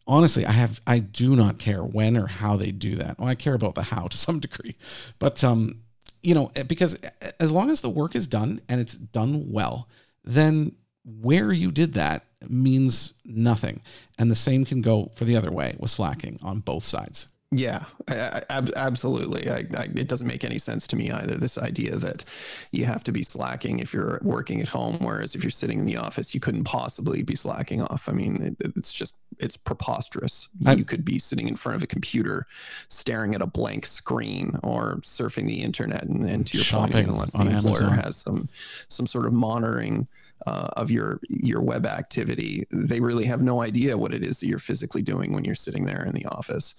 [0.06, 3.18] Honestly, I have I do not care when or how they do that.
[3.18, 4.76] Well, I care about the how to some degree,
[5.20, 5.84] but um,
[6.22, 7.00] you know, because
[7.40, 9.88] as long as the work is done and it's done well,
[10.28, 13.82] then where you did that means nothing.
[14.18, 17.28] And the same can go for the other way with slacking on both sides.
[17.52, 19.50] Yeah, ab- absolutely.
[19.50, 21.36] I, I, it doesn't make any sense to me either.
[21.36, 22.26] This idea that
[22.72, 25.86] you have to be slacking if you're working at home, whereas if you're sitting in
[25.86, 28.10] the office, you couldn't possibly be slacking off.
[28.10, 30.50] I mean, it, it's just it's preposterous.
[30.66, 32.48] I, you could be sitting in front of a computer,
[32.90, 36.04] staring at a blank screen, or surfing the internet.
[36.04, 37.98] And, and to your point, unless the employer Amazon.
[37.98, 38.50] has some
[38.90, 40.08] some sort of monitoring
[40.46, 42.68] uh, of your your web activity.
[42.72, 45.86] They really have no idea what it is that you're physically doing when you're sitting
[45.86, 46.76] there in the office.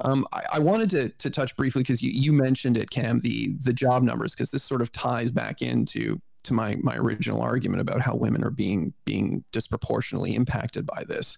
[0.00, 3.54] Um, I, I, wanted to to touch briefly because you, you mentioned it, Cam, the
[3.60, 7.80] the job numbers, because this sort of ties back into to my my original argument
[7.80, 11.36] about how women are being being disproportionately impacted by this.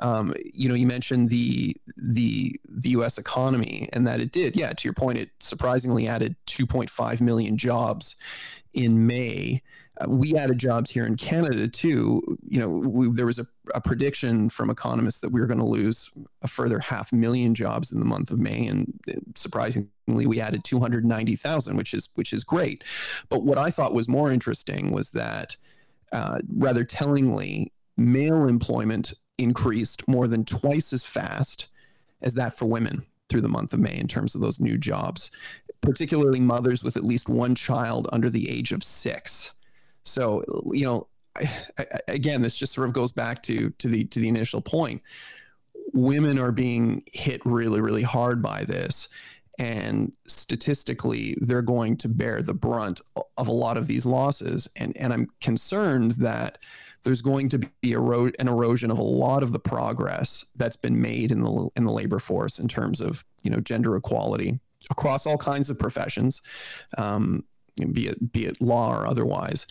[0.00, 3.18] Um, you know, you mentioned the the the U.S.
[3.18, 4.72] economy and that it did, yeah.
[4.72, 8.16] To your point, it surprisingly added 2.5 million jobs
[8.72, 9.62] in May.
[10.08, 12.38] We added jobs here in Canada too.
[12.48, 15.66] You know, we, there was a, a, prediction from economists that we were going to
[15.66, 18.98] lose a further half million jobs in the month of May, and
[19.34, 22.84] surprisingly, we added 290,000, which is which is great.
[23.28, 25.56] But what I thought was more interesting was that,
[26.12, 31.68] uh, rather tellingly, male employment increased more than twice as fast
[32.22, 35.30] as that for women through the month of May in terms of those new jobs,
[35.80, 39.58] particularly mothers with at least one child under the age of six.
[40.04, 44.04] So you know, I, I, again, this just sort of goes back to to the
[44.04, 45.02] to the initial point.
[45.92, 49.08] Women are being hit really, really hard by this,
[49.58, 53.00] and statistically, they're going to bear the brunt
[53.36, 54.68] of a lot of these losses.
[54.76, 56.58] And and I'm concerned that
[57.02, 61.00] there's going to be ero- an erosion of a lot of the progress that's been
[61.00, 64.58] made in the in the labor force in terms of you know gender equality
[64.90, 66.42] across all kinds of professions.
[66.98, 67.44] Um,
[67.92, 69.66] be it be it law or otherwise.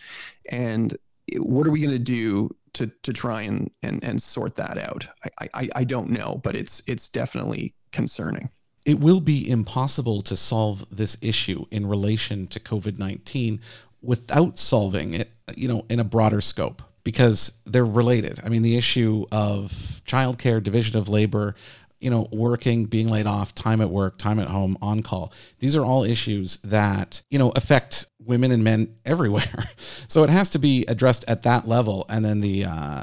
[0.50, 0.96] And
[1.36, 5.06] what are we going to do to to try and and and sort that out?
[5.40, 8.50] I, I I don't know, but it's it's definitely concerning.
[8.84, 13.60] It will be impossible to solve this issue in relation to COVID nineteen
[14.02, 18.40] without solving it, you know, in a broader scope because they're related.
[18.44, 21.54] I mean, the issue of childcare, division of labor,
[22.02, 25.32] you know, working, being laid off, time at work, time at home, on call.
[25.60, 29.70] These are all issues that, you know, affect women and men everywhere.
[30.08, 32.06] So it has to be addressed at that level.
[32.08, 33.02] And then the, uh,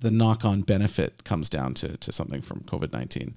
[0.00, 3.36] the knock on benefit comes down to, to something from COVID 19.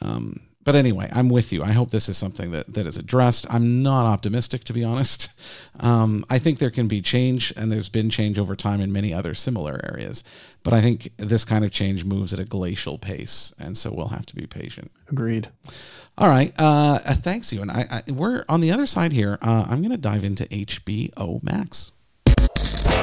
[0.00, 1.62] Um, but anyway, I'm with you.
[1.62, 3.46] I hope this is something that, that is addressed.
[3.48, 5.30] I'm not optimistic, to be honest.
[5.78, 9.14] Um, I think there can be change, and there's been change over time in many
[9.14, 10.22] other similar areas.
[10.62, 14.08] But I think this kind of change moves at a glacial pace, and so we'll
[14.08, 14.90] have to be patient.
[15.08, 15.48] Agreed.
[16.18, 16.52] All right.
[16.58, 17.62] Uh, uh thanks, you.
[17.62, 19.38] And I, I, we're on the other side here.
[19.40, 21.92] Uh, I'm going to dive into HBO Max.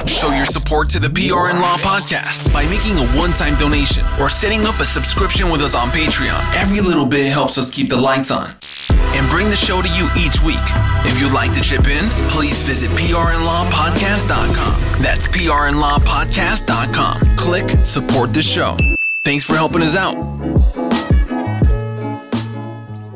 [0.06, 4.28] Show your support to the PR and Law podcast by making a one-time donation or
[4.28, 6.40] setting up a subscription with us on Patreon.
[6.54, 8.48] Every little bit helps us keep the lights on
[8.90, 10.58] and bring the show to you each week.
[11.04, 15.02] If you'd like to chip in, please visit prnlawpodcast.com.
[15.02, 17.36] That's prnlawpodcast.com.
[17.36, 18.76] Click support the show.
[19.24, 20.16] Thanks for helping us out.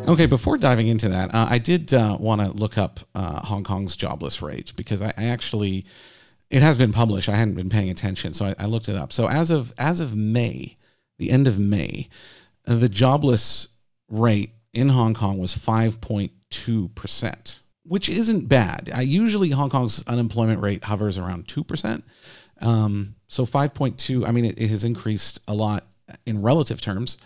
[0.09, 3.63] Okay, before diving into that, uh, I did uh, want to look up uh, Hong
[3.63, 5.87] Kong's jobless rate because I, I, actually,
[6.53, 7.31] it has been published.
[7.31, 9.11] I hadn't been paying attention, so I, I, looked it up.
[9.11, 10.77] So as of as of May,
[11.19, 12.09] the end of May,
[12.69, 13.69] uh, the jobless
[14.09, 18.91] rate in Hong Kong was five point two percent, which isn't bad.
[18.95, 22.05] I usually Hong Kong's unemployment rate hovers around two percent.
[22.61, 24.27] Um, so five point two.
[24.27, 25.87] I mean, it, it, has increased a lot
[26.27, 27.17] in relative terms.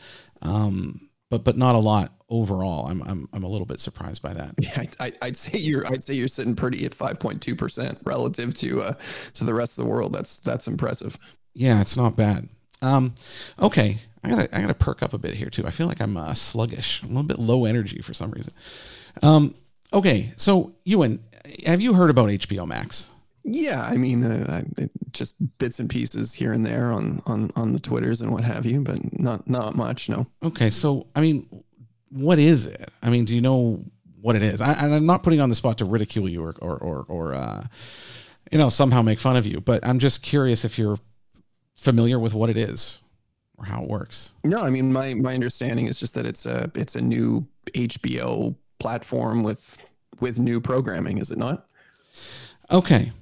[0.41, 2.87] Um, but but not a lot overall.
[2.89, 4.55] I'm I'm I'm a little bit surprised by that.
[4.61, 8.83] Yeah, I, would say you're I'd say you're sitting pretty at 5.2 percent relative to
[8.83, 8.95] uh
[9.35, 10.13] to the rest of the world.
[10.13, 11.19] That's that's impressive.
[11.55, 12.49] Yeah, it's not bad.
[12.83, 13.15] Um,
[13.61, 15.67] okay, I gotta I gotta perk up a bit here too.
[15.67, 18.53] I feel like I'm uh, sluggish, I'm a little bit low energy for some reason.
[19.23, 19.55] Um,
[19.93, 21.25] okay, so Ewan,
[21.65, 23.13] have you heard about HBO Max?
[23.49, 24.63] Yeah, I mean, uh,
[25.13, 28.67] just bits and pieces here and there on on on the twitters and what have
[28.67, 30.09] you, but not not much.
[30.09, 30.27] No.
[30.43, 31.47] Okay, so I mean,
[32.11, 32.91] what is it?
[33.05, 33.85] I mean, do you know
[34.21, 34.61] what it is?
[34.61, 37.35] And I, am not putting on the spot to ridicule you or or or, or
[37.35, 37.65] uh,
[38.51, 40.99] you know somehow make fun of you, but I'm just curious if you're
[41.77, 43.01] familiar with what it is
[43.59, 44.35] or how it works.
[44.43, 48.57] No, I mean my my understanding is just that it's a it's a new HBO
[48.81, 49.79] platform with
[50.19, 51.19] with new programming.
[51.19, 51.69] Is it not?
[52.73, 53.13] Okay.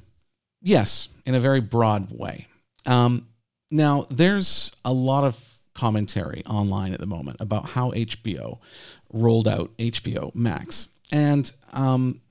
[0.64, 2.48] Yes, in a very broad way.
[2.86, 3.28] Um,
[3.70, 8.60] now, there's a lot of commentary online at the moment about how HBO
[9.12, 10.88] rolled out HBO Max.
[11.12, 12.22] And um,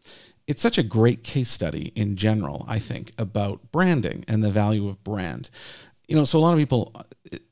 [0.47, 4.89] it's such a great case study in general, I think, about branding and the value
[4.89, 5.51] of brand.
[6.07, 6.91] You know, so a lot of people,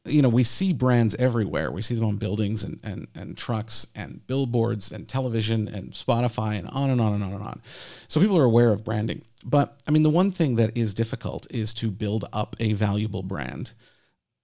[0.06, 1.70] you know, we see brands everywhere.
[1.70, 6.58] We see them on buildings and, and, and trucks and billboards and television and Spotify
[6.58, 7.62] and on and on and on and on.
[8.08, 9.24] So people are aware of branding.
[9.44, 13.24] But I mean, the one thing that is difficult is to build up a valuable
[13.24, 13.74] brand.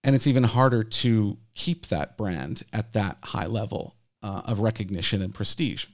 [0.03, 5.21] And it's even harder to keep that brand at that high level uh, of recognition
[5.21, 5.88] and prestige.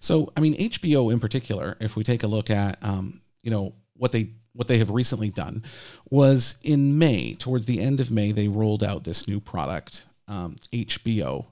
[0.00, 3.74] So, I mean, HBO in particular, if we take a look at, um, you know,
[3.94, 5.62] what they what they have recently done
[6.10, 10.56] was in May, towards the end of May, they rolled out this new product, um,
[10.72, 11.46] HBO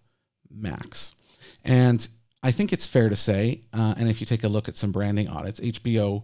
[0.50, 1.14] Max,
[1.64, 2.08] and
[2.46, 4.92] I think it's fair to say, uh, and if you take a look at some
[4.92, 6.22] branding audits, HBO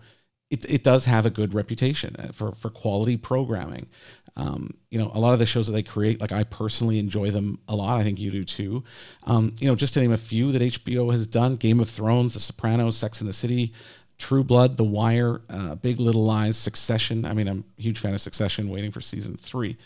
[0.53, 3.89] it, it does have a good reputation uh, for for quality programming.
[4.37, 7.31] Um, you know, a lot of the shows that they create, like I personally enjoy
[7.31, 7.99] them a lot.
[7.99, 8.85] I think you do too.
[9.27, 12.35] Um, you know, just to name a few that HBO has done: Game of Thrones,
[12.35, 13.73] The Sopranos, Sex and the City,
[14.19, 17.25] True Blood, The Wire, uh, Big Little Lies, Succession.
[17.25, 19.79] I mean, I'm a huge fan of Succession, waiting for season three.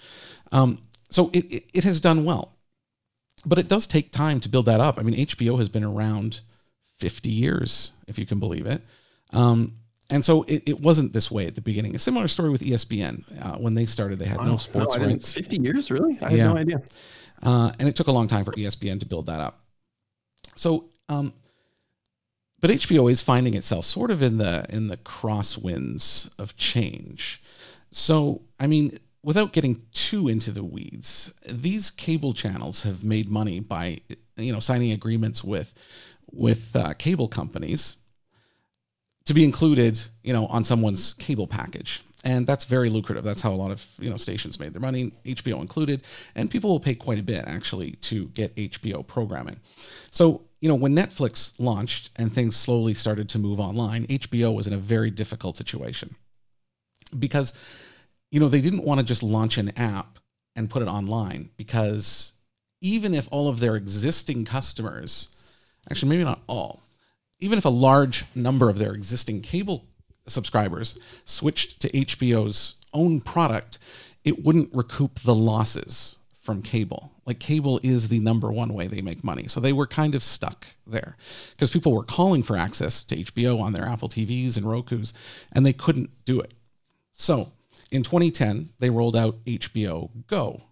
[0.51, 2.56] Um, so it, it, it has done well
[3.47, 4.99] but it does take time to build that up.
[4.99, 6.41] I mean, HBO has been around
[6.99, 8.83] 50 years, if you can believe it.
[9.33, 9.77] Um,
[10.11, 11.97] and so it, it wasn't this way at the beginning.
[11.97, 13.25] A similar story with ESPN.
[13.45, 14.45] Uh, when they started, they had wow.
[14.45, 15.33] no sports no, rights.
[15.33, 16.19] 50 years, really?
[16.21, 16.47] I had yeah.
[16.47, 16.83] no idea.
[17.43, 19.61] Uh, and it took a long time for ESPN to build that up.
[20.55, 21.33] So, um,
[22.61, 27.43] but HBO is finding itself sort of in the in the crosswinds of change.
[27.91, 33.59] So, I mean, without getting too into the weeds, these cable channels have made money
[33.59, 34.01] by
[34.37, 35.75] you know signing agreements with
[36.31, 37.97] with uh, cable companies
[39.25, 42.03] to be included you know on someone's cable package.
[42.25, 43.23] And that's very lucrative.
[43.23, 46.03] That's how a lot of you know stations made their money hbo included.
[46.37, 49.59] And people will pay quite a bit actually to get hbo programming.
[50.13, 54.69] So you know when netflix launched and things slowly started to move online hbo was
[54.69, 56.15] in a very difficult situation.
[57.19, 57.53] Because
[58.31, 60.19] you know, they didn't want to just launch an app
[60.55, 62.33] and put it online because
[62.81, 65.35] even if all of their existing customers,
[65.91, 66.83] actually, maybe not all,
[67.41, 69.85] even if a large number of their existing cable
[70.27, 73.79] subscribers switched to HBO's own product,
[74.25, 77.13] it wouldn't recoup the losses from cable.
[77.27, 79.49] Like cable is the number one way they make money.
[79.49, 81.17] So they were kind of stuck there
[81.51, 85.13] because people were calling for access to HBO on their Apple TVs and Roku's
[85.53, 86.55] and they couldn't do it.
[87.13, 87.53] So
[87.91, 90.63] in 2010, they rolled out HBO Go.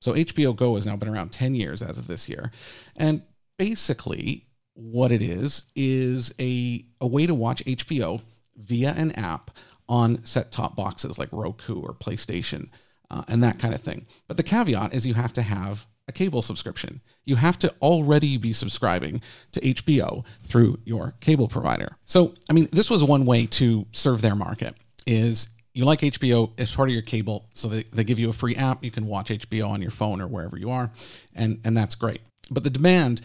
[0.00, 2.50] So HBO Go has now been around 10 years as of this year.
[2.96, 3.22] And
[3.58, 8.20] basically, what it is, is a, a way to watch HBO
[8.56, 9.50] via an app
[9.88, 12.68] on set top boxes like Roku or PlayStation
[13.10, 14.06] uh, and that kind of thing.
[14.26, 17.00] But the caveat is you have to have a cable subscription.
[17.24, 21.96] You have to already be subscribing to HBO through your cable provider.
[22.04, 24.74] So, I mean, this was one way to serve their market
[25.06, 28.32] is you like HBO as part of your cable, so they, they give you a
[28.32, 28.84] free app.
[28.84, 30.90] You can watch HBO on your phone or wherever you are,
[31.34, 32.20] and and that's great.
[32.50, 33.22] But the demand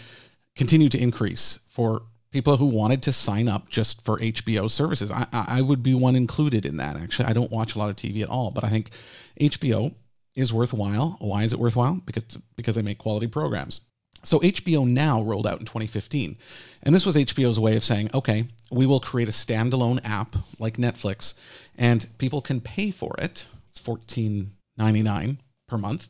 [0.55, 5.11] continued to increase for people who wanted to sign up just for HBO services.
[5.11, 6.95] I, I would be one included in that.
[6.95, 8.89] Actually, I don't watch a lot of TV at all, but I think
[9.39, 9.93] HBO
[10.35, 11.17] is worthwhile.
[11.19, 12.01] Why is it worthwhile?
[12.05, 12.23] Because
[12.55, 13.81] because they make quality programs.
[14.27, 16.37] So HBO Now rolled out in 2015.
[16.83, 20.75] And this was HBO's way of saying, okay, we will create a standalone app like
[20.75, 21.33] Netflix
[21.77, 23.47] and people can pay for it.
[23.69, 25.37] It's $14.99
[25.69, 26.09] per month.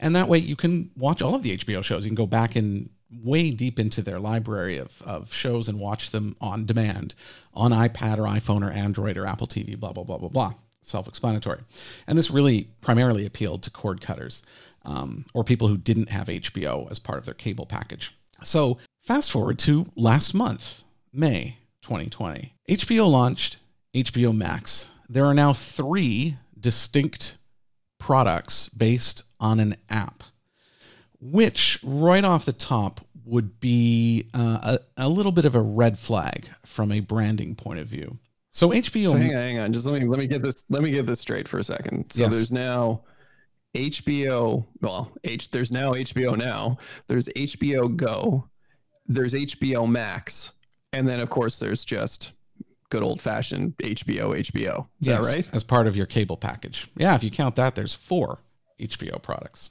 [0.00, 2.04] And that way you can watch all of the HBO shows.
[2.04, 2.90] You can go back and
[3.22, 7.14] way deep into their library of, of shows and watch them on demand
[7.54, 10.54] on iPad or iPhone or Android or Apple TV, blah, blah, blah, blah, blah.
[10.80, 11.60] Self explanatory.
[12.08, 14.42] And this really primarily appealed to cord cutters
[14.84, 18.16] um, or people who didn't have HBO as part of their cable package.
[18.42, 22.54] So, fast forward to last month, May 2020.
[22.68, 23.58] HBO launched
[23.94, 24.90] HBO Max.
[25.08, 27.36] There are now three distinct
[27.98, 30.24] products based on an app,
[31.20, 35.98] which right off the top would be uh, a, a little bit of a red
[35.98, 38.18] flag from a branding point of view.
[38.50, 39.12] So HBO.
[39.12, 39.72] So hang on, hang on.
[39.72, 42.10] Just let me let me get this let me get this straight for a second.
[42.12, 42.32] So yes.
[42.32, 43.02] there's now
[43.74, 44.66] HBO.
[44.80, 45.50] Well, H.
[45.50, 46.78] There's now HBO now.
[47.06, 48.48] There's HBO Go.
[49.06, 50.52] There's HBO Max,
[50.92, 52.32] and then of course there's just
[52.90, 54.36] good old fashioned HBO.
[54.38, 54.86] HBO.
[55.00, 55.54] Is yes, that right?
[55.54, 56.88] As part of your cable package.
[56.96, 58.40] Yeah, if you count that, there's four
[58.78, 59.70] HBO products.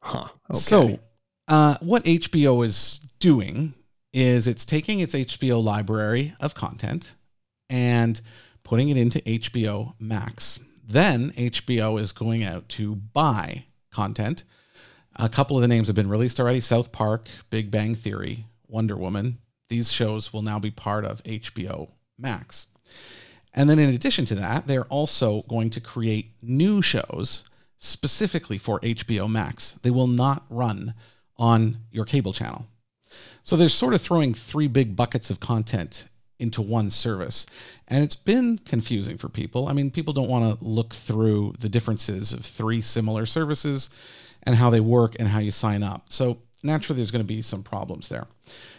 [0.00, 0.28] Huh.
[0.50, 0.58] Okay.
[0.58, 0.98] So,
[1.48, 3.74] uh, what HBO is doing
[4.12, 7.14] is it's taking its HBO library of content
[7.68, 8.20] and
[8.62, 10.58] putting it into HBO Max.
[10.86, 14.44] Then HBO is going out to buy content.
[15.16, 18.96] A couple of the names have been released already South Park, Big Bang Theory, Wonder
[18.96, 19.38] Woman.
[19.68, 22.68] These shows will now be part of HBO Max.
[23.52, 27.44] And then, in addition to that, they're also going to create new shows
[27.78, 29.72] specifically for HBO Max.
[29.82, 30.94] They will not run
[31.36, 32.66] on your cable channel.
[33.42, 36.06] So they're sort of throwing three big buckets of content
[36.38, 37.46] into one service.
[37.88, 39.68] And it's been confusing for people.
[39.68, 43.90] I mean, people don't want to look through the differences of three similar services
[44.42, 46.06] and how they work and how you sign up.
[46.08, 48.26] So naturally, there's going to be some problems there.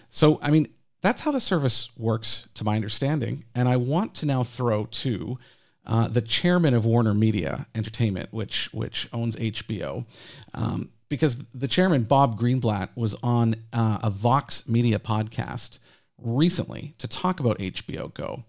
[0.10, 0.68] So, I mean,
[1.01, 3.45] that's how the service works, to my understanding.
[3.53, 5.38] And I want to now throw to
[5.86, 10.05] uh, the chairman of Warner Media Entertainment, which which owns HBO,
[10.53, 15.80] um, because the chairman Bob Greenblatt was on uh, a Vox Media podcast
[16.22, 18.43] recently to talk about HBO Go.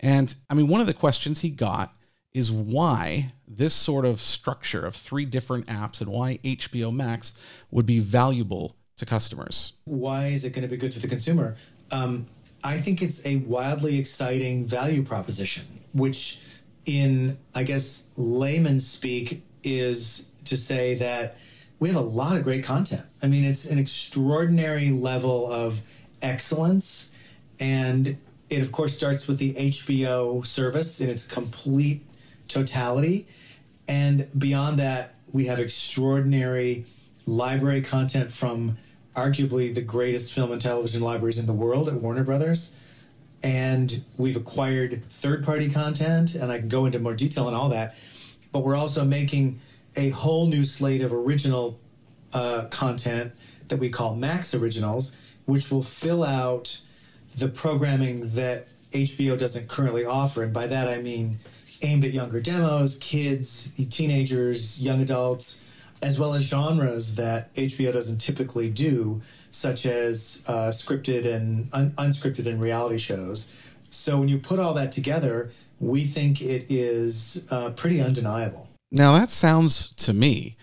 [0.00, 1.94] And I mean, one of the questions he got
[2.34, 7.34] is why this sort of structure of three different apps and why HBO Max
[7.70, 9.72] would be valuable to customers.
[9.84, 11.56] Why is it going to be good for the consumer?
[11.90, 12.26] Um,
[12.62, 16.40] I think it's a wildly exciting value proposition, which,
[16.84, 21.36] in I guess layman's speak, is to say that
[21.78, 23.02] we have a lot of great content.
[23.22, 25.80] I mean, it's an extraordinary level of
[26.22, 27.10] excellence.
[27.60, 28.18] And
[28.50, 32.04] it, of course, starts with the HBO service in its complete
[32.48, 33.26] totality.
[33.86, 36.86] And beyond that, we have extraordinary
[37.26, 38.78] library content from
[39.14, 42.74] arguably the greatest film and television libraries in the world at Warner Brothers.
[43.42, 47.68] And we've acquired third party content, and I can go into more detail on all
[47.68, 47.96] that.
[48.50, 49.60] But we're also making
[49.96, 51.78] a whole new slate of original
[52.32, 53.32] uh, content
[53.68, 55.16] that we call Max Originals
[55.48, 56.78] which will fill out
[57.34, 60.42] the programming that HBO doesn't currently offer.
[60.42, 61.38] And by that, I mean
[61.80, 65.62] aimed at younger demos, kids, teenagers, young adults,
[66.02, 71.92] as well as genres that HBO doesn't typically do, such as uh, scripted and un-
[71.92, 73.50] unscripted and reality shows.
[73.88, 78.68] So when you put all that together, we think it is uh, pretty undeniable.
[78.90, 80.58] Now, that sounds to me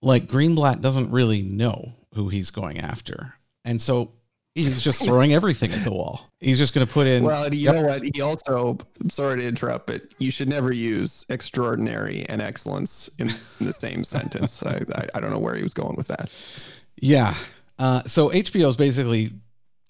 [0.00, 3.34] like Greenblatt doesn't really know who he's going after.
[3.64, 4.12] And so
[4.54, 6.30] he's just throwing everything at the wall.
[6.40, 7.24] He's just going to put in.
[7.24, 7.74] Well, you yep.
[7.74, 8.02] know what?
[8.14, 13.28] He also, I'm sorry to interrupt, but you should never use extraordinary and excellence in,
[13.28, 14.62] in the same sentence.
[14.62, 16.70] I, I, I, don't know where he was going with that.
[16.96, 17.34] Yeah.
[17.78, 19.32] Uh, so HBO is basically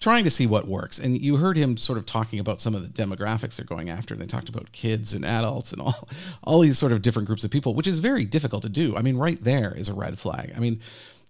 [0.01, 0.99] trying to see what works.
[0.99, 4.13] And you heard him sort of talking about some of the demographics they're going after.
[4.13, 6.07] And They talked about kids and adults and all,
[6.43, 8.95] all these sort of different groups of people, which is very difficult to do.
[8.95, 10.53] I mean, right there is a red flag.
[10.55, 10.81] I mean,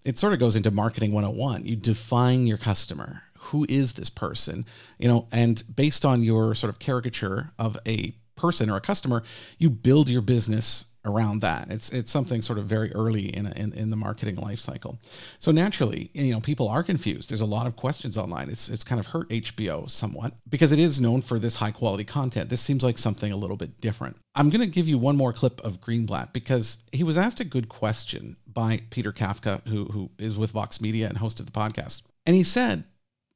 [0.06, 4.66] it sort of goes into marketing 101 you define your customer who is this person
[4.98, 9.24] you know and based on your sort of caricature of a person or a customer
[9.58, 11.70] you build your business around that.
[11.70, 15.00] It's it's something sort of very early in, a, in in the marketing life cycle.
[15.40, 17.30] So naturally, you know, people are confused.
[17.30, 18.50] There's a lot of questions online.
[18.50, 22.04] It's it's kind of hurt HBO somewhat because it is known for this high quality
[22.04, 22.50] content.
[22.50, 24.18] This seems like something a little bit different.
[24.34, 27.46] I'm going to give you one more clip of Greenblatt because he was asked a
[27.46, 32.02] good question by Peter Kafka, who who is with Vox Media and hosted the podcast,
[32.26, 32.86] and he said,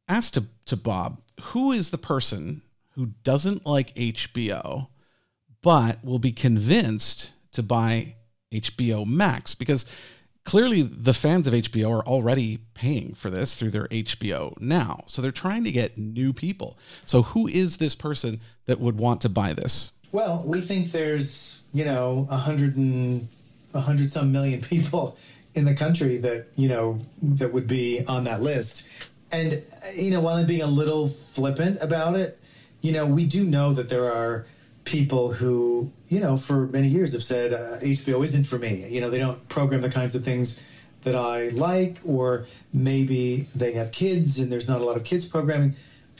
[0.07, 2.63] asked to to Bob, who is the person
[2.95, 4.87] who doesn't like HBO
[5.61, 8.15] but will be convinced to buy
[8.51, 9.85] HBO Max because
[10.45, 15.03] clearly the fans of HBO are already paying for this through their HBO now.
[15.07, 16.77] So they're trying to get new people.
[17.05, 19.91] So who is this person that would want to buy this?
[20.11, 23.27] Well, we think there's, you know, a hundred and
[23.73, 25.17] a hundred some million people
[25.55, 28.87] in the country that, you know, that would be on that list.
[29.31, 29.63] And,
[29.95, 32.39] you know, while I'm being a little flippant about it,
[32.81, 34.45] you know, we do know that there are
[34.85, 38.87] people who, you know, for many years have said uh, HBO isn't for me.
[38.89, 40.63] You know, they don't program the kinds of things
[41.03, 45.25] that I like, or maybe they have kids and there's not a lot of kids
[45.25, 45.75] programming.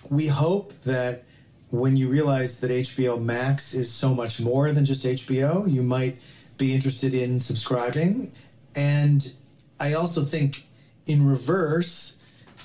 [0.10, 1.24] We hope that
[1.72, 6.18] when you realize that HBO Max is so much more than just HBO, you might
[6.60, 8.32] be interested in subscribing.
[8.76, 9.34] And
[9.80, 10.66] I also think
[11.08, 12.18] in reverse,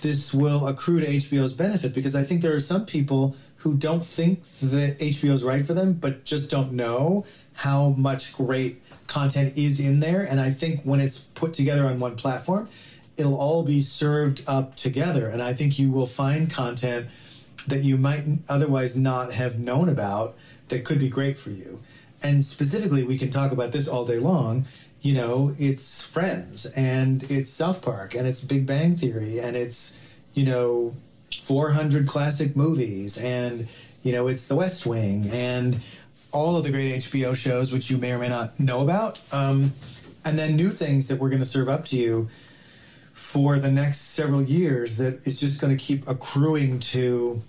[0.03, 4.05] this will accrue to HBO's benefit because I think there are some people who don't
[4.05, 7.25] think that HBO is right for them, but just don't know
[7.55, 10.23] how much great content is in there.
[10.23, 12.69] And I think when it's put together on one platform,
[13.17, 15.29] it'll all be served up together.
[15.29, 17.07] And I think you will find content
[17.67, 20.37] that you might otherwise not have known about
[20.69, 21.81] that could be great for you.
[22.25, 24.65] And specifically, we can talk about this all day long.
[25.03, 30.01] You know, it's Friends and it's South Park and it's Big Bang Theory and it's,
[30.33, 30.95] you know,
[31.43, 33.69] 400 classic movies and
[34.03, 35.81] you know it's the west wing and
[36.33, 39.73] all of the great hbo shows which you may or may not know about um,
[40.25, 42.29] and then new things that we're going to serve up to you
[43.13, 47.43] for the next several years that is just going to keep accruing to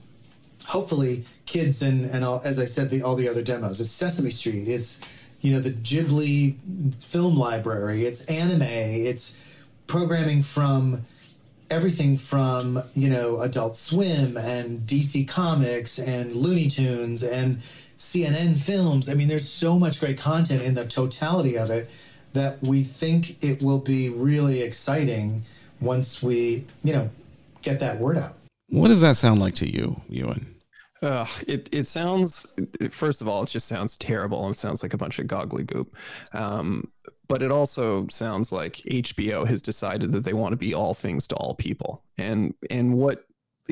[0.65, 4.31] hopefully kids and and all, as i said the all the other demos it's sesame
[4.31, 5.01] street it's
[5.41, 6.55] you know the ghibli
[7.03, 9.37] film library it's anime it's
[9.87, 11.05] programming from
[11.69, 17.59] everything from you know Adult Swim and DC Comics and Looney Tunes and
[17.97, 19.09] CNN films.
[19.09, 21.89] I mean, there's so much great content in the totality of it
[22.33, 25.43] that we think it will be really exciting
[25.79, 27.09] once we you know
[27.61, 28.33] get that word out.
[28.69, 30.54] What does that sound like to you, Ewan?
[31.05, 32.47] Uh, it it sounds.
[32.89, 34.45] First of all, it just sounds terrible.
[34.45, 35.95] and sounds like a bunch of goggly goop.
[36.33, 36.91] Um,
[37.27, 41.27] but it also sounds like HBO has decided that they want to be all things
[41.27, 42.03] to all people.
[42.17, 43.23] And and what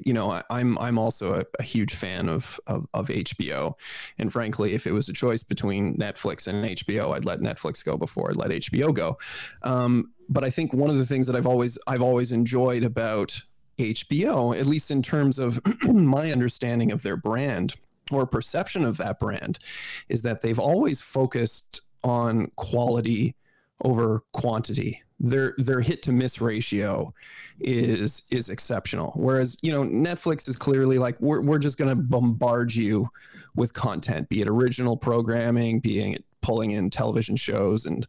[0.06, 3.76] you know, I, am I'm, I'm also a, a huge fan of, of, of HBO,
[4.18, 7.96] and frankly, if it was a choice between Netflix and HBO, I'd let Netflix go
[7.96, 9.18] before I'd let HBO go.
[9.62, 13.40] Um, but I think one of the things that I've always I've always enjoyed about
[13.78, 17.76] HBO, at least in terms of my understanding of their brand
[18.11, 19.59] or perception of that brand,
[20.09, 23.36] is that they've always focused on quality
[23.84, 25.01] over quantity.
[25.19, 27.13] Their their hit to miss ratio
[27.59, 29.11] is is exceptional.
[29.15, 33.07] Whereas you know Netflix is clearly like we're we're just going to bombard you
[33.55, 38.06] with content, be it original programming, being it pulling in television shows and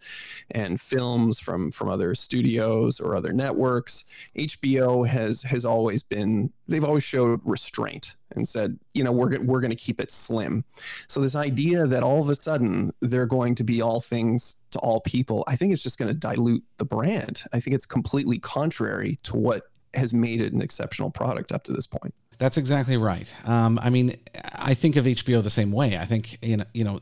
[0.51, 4.05] and films from from other studios or other networks.
[4.37, 9.61] HBO has has always been they've always showed restraint and said, you know, we're we're
[9.61, 10.64] going to keep it slim.
[11.09, 14.78] So this idea that all of a sudden they're going to be all things to
[14.80, 17.45] all people, I think it's just going to dilute the brand.
[17.53, 19.64] I think it's completely contrary to what
[19.95, 22.14] has made it an exceptional product up to this point.
[22.38, 23.32] That's exactly right.
[23.47, 24.16] Um, I mean,
[24.55, 25.97] I think of HBO the same way.
[25.99, 27.01] I think in you know,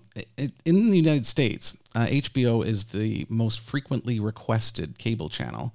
[0.64, 5.74] in the United States, uh, HBO is the most frequently requested cable channel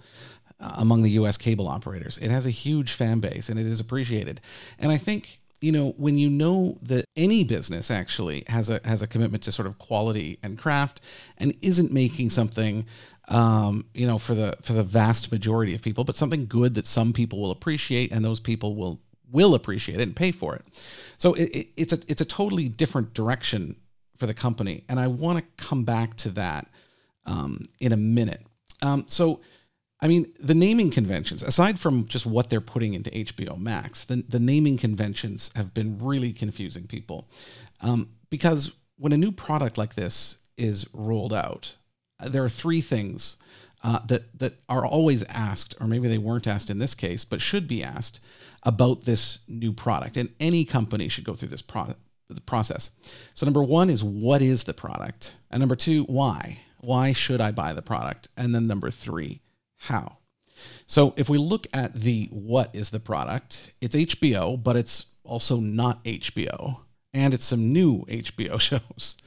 [0.59, 1.37] uh, among the U.S.
[1.37, 2.17] cable operators.
[2.17, 4.41] It has a huge fan base and it is appreciated.
[4.79, 9.01] And I think you know when you know that any business actually has a has
[9.01, 11.01] a commitment to sort of quality and craft
[11.37, 12.85] and isn't making something
[13.29, 16.85] um, you know for the for the vast majority of people but something good that
[16.85, 19.01] some people will appreciate and those people will
[19.31, 20.65] will appreciate it and pay for it.
[21.17, 23.75] So it, it, it's a it's a totally different direction
[24.17, 26.67] for the company, and I want to come back to that
[27.25, 28.41] um, in a minute.
[28.81, 29.41] Um, so,
[30.01, 34.23] I mean, the naming conventions, aside from just what they're putting into HBO Max, the
[34.27, 37.27] the naming conventions have been really confusing people
[37.81, 41.75] um, because when a new product like this is rolled out,
[42.19, 43.37] there are three things
[43.83, 47.41] uh, that that are always asked, or maybe they weren't asked in this case, but
[47.41, 48.19] should be asked
[48.63, 50.17] about this new product.
[50.17, 51.95] And any company should go through this pro-
[52.27, 52.91] the process.
[53.33, 56.59] So number one is what is the product, and number two, why?
[56.79, 58.27] Why should I buy the product?
[58.37, 59.41] And then number three,
[59.77, 60.17] how?
[60.85, 65.59] So if we look at the what is the product, it's HBO, but it's also
[65.59, 66.79] not HBO,
[67.13, 69.17] and it's some new HBO shows.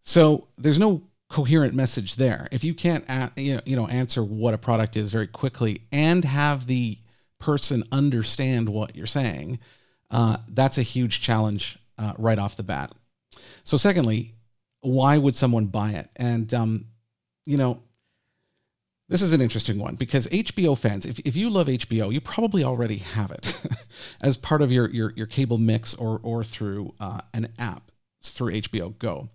[0.00, 1.02] So there's no
[1.32, 2.46] coherent message there.
[2.52, 3.04] If you can't
[3.36, 6.98] you know answer what a product is very quickly and have the
[7.40, 9.58] person understand what you're saying,
[10.10, 12.92] uh, that's a huge challenge uh, right off the bat.
[13.64, 14.34] So, secondly,
[14.82, 16.10] why would someone buy it?
[16.16, 16.84] And um,
[17.46, 17.80] you know,
[19.08, 22.62] this is an interesting one because HBO fans, if, if you love HBO, you probably
[22.62, 23.58] already have it
[24.20, 27.90] as part of your, your, your cable mix or, or through uh, an app
[28.22, 29.30] through HBO Go.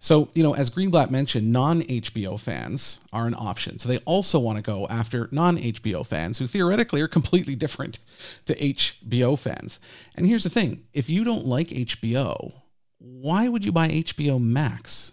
[0.00, 3.78] So, you know, as Greenblatt mentioned, non HBO fans are an option.
[3.78, 7.98] So they also want to go after non HBO fans who theoretically are completely different
[8.46, 9.80] to HBO fans.
[10.16, 12.52] And here's the thing if you don't like HBO,
[12.98, 15.12] why would you buy HBO Max?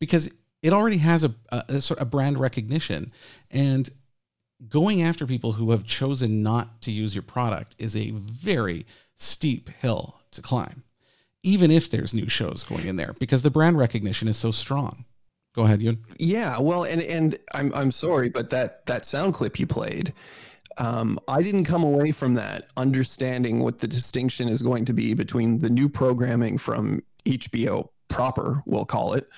[0.00, 3.12] Because it already has a, a, a sort of brand recognition.
[3.50, 3.88] And
[4.68, 9.68] going after people who have chosen not to use your product is a very steep
[9.68, 10.82] hill to climb
[11.46, 15.04] even if there's new shows going in there because the brand recognition is so strong.
[15.54, 16.04] Go ahead, Ewan.
[16.18, 20.12] Yeah, well, and and I'm I'm sorry, but that that sound clip you played,
[20.76, 25.14] um, I didn't come away from that understanding what the distinction is going to be
[25.14, 29.28] between the new programming from HBO proper, we'll call it,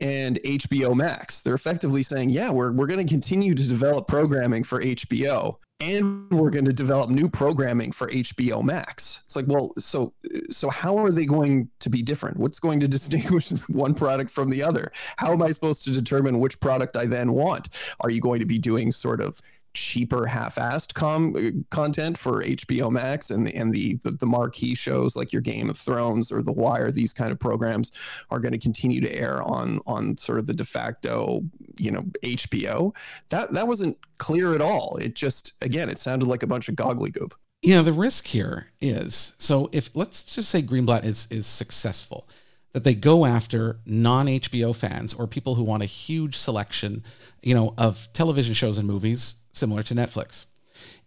[0.00, 1.42] and HBO Max.
[1.42, 6.30] They're effectively saying, yeah, we're we're going to continue to develop programming for HBO and
[6.30, 9.20] we're going to develop new programming for HBO Max.
[9.24, 10.12] It's like, well, so
[10.48, 12.38] so how are they going to be different?
[12.38, 14.90] What's going to distinguish one product from the other?
[15.16, 17.68] How am I supposed to determine which product I then want?
[18.00, 19.40] Are you going to be doing sort of
[19.76, 24.74] cheaper half-assed com- uh, content for HBO Max and the and the, the, the marquee
[24.74, 26.90] shows like your Game of Thrones or The Wire.
[26.90, 27.92] These kind of programs
[28.30, 31.42] are going to continue to air on on sort of the de facto
[31.78, 32.94] you know HBO.
[33.28, 34.96] That that wasn't clear at all.
[34.96, 37.32] It just again it sounded like a bunch of gobbledygook.
[37.62, 42.28] Yeah, the risk here is so if let's just say Greenblatt is is successful
[42.72, 47.02] that they go after non HBO fans or people who want a huge selection,
[47.42, 50.46] you know, of television shows and movies similar to Netflix.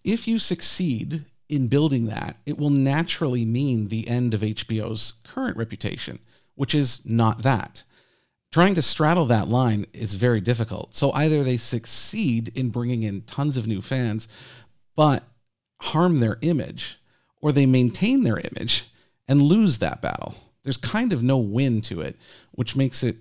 [0.04, 5.58] If you succeed in building that, it will naturally mean the end of HBO's current
[5.58, 6.20] reputation,
[6.56, 7.84] which is not that.
[8.52, 10.96] Trying to straddle that line is very difficult.
[10.96, 14.28] So either they succeed in bringing in tons of new fans,
[14.96, 15.24] but
[15.82, 17.00] harm their image,
[17.42, 18.86] or they maintain their image
[19.28, 20.36] and lose that battle.
[20.64, 22.18] There's kind of no win to it,
[22.52, 23.18] which makes it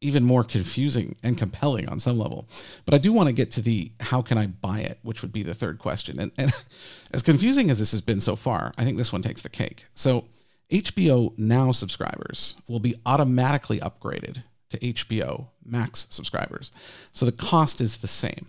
[0.00, 2.48] even more confusing and compelling on some level.
[2.84, 5.32] But I do want to get to the how can I buy it, which would
[5.32, 6.20] be the third question.
[6.20, 6.52] And, and
[7.12, 9.86] as confusing as this has been so far, I think this one takes the cake.
[9.94, 10.26] So
[10.70, 16.72] HBO Now subscribers will be automatically upgraded to HBO Max subscribers.
[17.12, 18.46] So the cost is the same.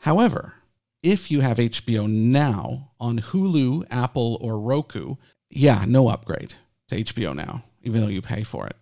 [0.00, 0.54] However,
[1.02, 5.16] if you have HBO Now on Hulu, Apple, or Roku,
[5.50, 6.54] yeah, no upgrade
[6.90, 8.76] to HBO Now, even though you pay for it.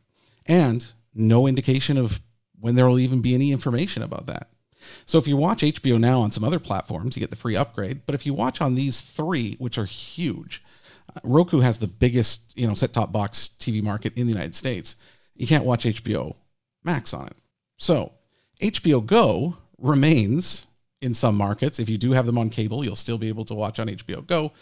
[0.47, 2.21] And no indication of
[2.61, 4.49] when there will even be any information about that.
[5.05, 8.03] So if you watch HBO Now on some other platforms, you get the free upgrade.
[8.07, 10.63] But if you watch on these three, which are huge,
[11.15, 14.97] uh, Roku has the biggest, you know, set-top box TV market in the United States.
[15.35, 16.37] You can't watch HBO
[16.85, 17.37] Max on it.
[17.77, 18.13] So
[18.61, 20.67] HBO Go remains
[21.01, 21.79] in some markets.
[21.79, 24.27] If you do have them on cable, you'll still be able to watch on HBO
[24.27, 24.53] Go.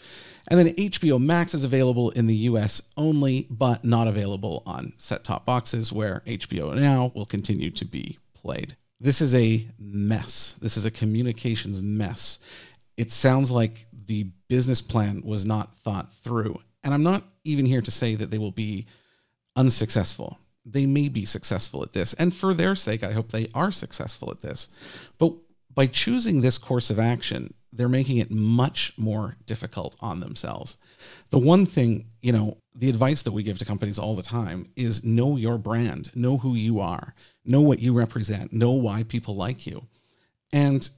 [0.49, 5.23] And then HBO Max is available in the US only, but not available on set
[5.23, 8.75] top boxes where HBO Now will continue to be played.
[8.99, 10.55] This is a mess.
[10.61, 12.39] This is a communications mess.
[12.95, 16.59] It sounds like the business plan was not thought through.
[16.83, 18.87] And I'm not even here to say that they will be
[19.55, 20.39] unsuccessful.
[20.65, 22.13] They may be successful at this.
[22.13, 24.69] And for their sake, I hope they are successful at this.
[25.17, 25.33] But
[25.77, 30.75] by choosing this course of action, they're making it much more difficult on themselves.
[31.29, 34.71] The one thing, you know, the advice that we give to companies all the time
[34.75, 37.13] is know your brand, know who you are,
[37.45, 39.83] know what you represent, know why people like you.
[40.51, 40.89] And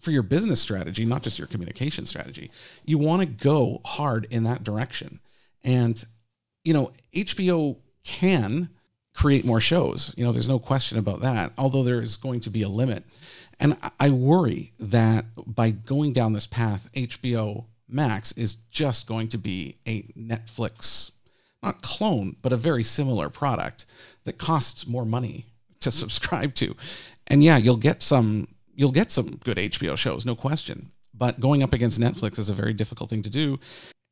[0.00, 2.50] for your business strategy, not just your communication strategy,
[2.84, 5.20] you want to go hard in that direction.
[5.62, 6.04] And,
[6.64, 8.68] you know, HBO can
[9.14, 10.12] create more shows.
[10.16, 13.04] You know, there's no question about that, although there is going to be a limit.
[13.60, 19.38] And I worry that by going down this path, HBO Max is just going to
[19.38, 21.12] be a Netflix,
[21.62, 23.86] not clone, but a very similar product
[24.24, 25.46] that costs more money
[25.80, 25.98] to mm-hmm.
[25.98, 26.74] subscribe to.
[27.26, 30.90] And yeah, you'll get some you'll get some good HBO shows, no question.
[31.12, 33.60] But going up against Netflix is a very difficult thing to do,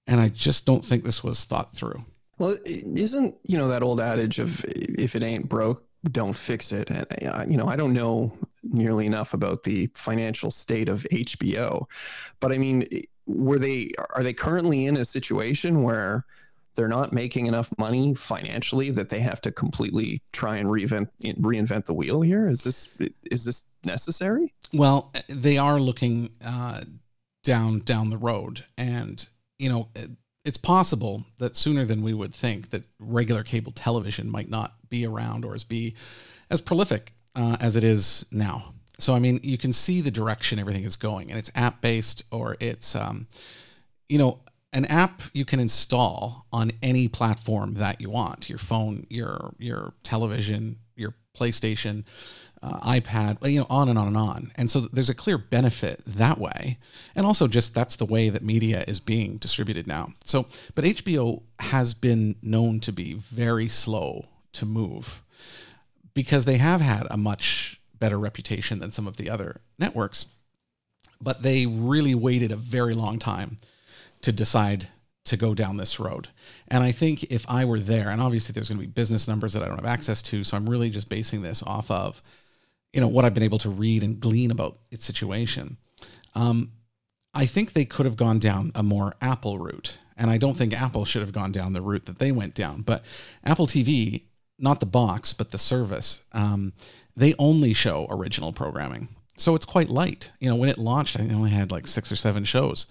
[0.06, 2.04] and I just don't think this was thought through.
[2.38, 6.90] Well, isn't you know that old adage of if it ain't broke, don't fix it.
[6.90, 8.32] And uh, you know, I don't know
[8.62, 11.86] nearly enough about the financial state of HBO,
[12.40, 12.84] but I mean,
[13.26, 16.24] were they are they currently in a situation where
[16.74, 21.86] they're not making enough money financially that they have to completely try and reinvent reinvent
[21.86, 22.48] the wheel here?
[22.48, 22.90] Is this
[23.30, 24.52] is this necessary?
[24.72, 26.82] Well, they are looking uh,
[27.44, 29.26] down down the road, and
[29.58, 29.88] you know
[30.44, 35.04] it's possible that sooner than we would think that regular cable television might not be
[35.06, 35.94] around or as be
[36.50, 38.74] as prolific uh, as it is now.
[38.98, 42.22] So I mean, you can see the direction everything is going, and it's app based
[42.30, 43.26] or it's um,
[44.08, 44.38] you know
[44.72, 49.94] an app you can install on any platform that you want your phone your your
[50.02, 52.04] television your playstation
[52.62, 54.52] uh, ipad you know on and on and on.
[54.56, 56.78] And so there's a clear benefit that way.
[57.16, 60.12] And also just that's the way that media is being distributed now.
[60.24, 65.22] So but hbo has been known to be very slow to move
[66.14, 70.26] because they have had a much better reputation than some of the other networks
[71.22, 73.58] but they really waited a very long time
[74.22, 74.88] to decide
[75.24, 76.28] to go down this road.
[76.66, 79.52] And I think if I were there, and obviously there's going to be business numbers
[79.52, 82.20] that I don't have access to, so I'm really just basing this off of,
[82.92, 85.76] you know, what I've been able to read and glean about its situation.
[86.34, 86.72] Um,
[87.34, 90.78] I think they could have gone down a more Apple route, and I don't think
[90.78, 92.82] Apple should have gone down the route that they went down.
[92.82, 93.04] But
[93.44, 94.24] Apple TV,
[94.62, 96.72] not the box, but the service, um,
[97.16, 100.32] they only show original programming, so it's quite light.
[100.40, 102.86] You know, when it launched, I think they only had like six or seven shows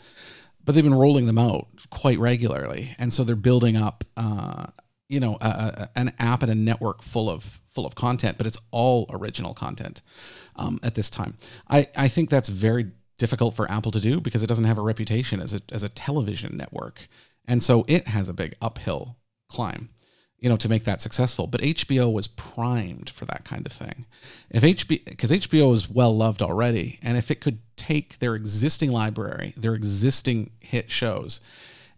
[0.64, 4.68] but they've been rolling them out quite regularly, and so they're building up, uh,
[5.10, 8.46] you know, a, a, an app and a network full of full of content, but
[8.46, 10.02] it's all original content
[10.58, 11.38] um, at this time.
[11.70, 14.82] I I think that's very difficult for Apple to do because it doesn't have a
[14.84, 17.08] reputation as a as a television network,
[17.46, 19.18] and so it has a big uphill
[19.50, 19.90] climb
[20.42, 21.46] you know, to make that successful.
[21.48, 24.06] But HBO was primed for that kind of thing.
[24.50, 28.92] If HBO, because HBO is well loved already, and if it could take their existing
[28.92, 31.40] library, their existing hit shows,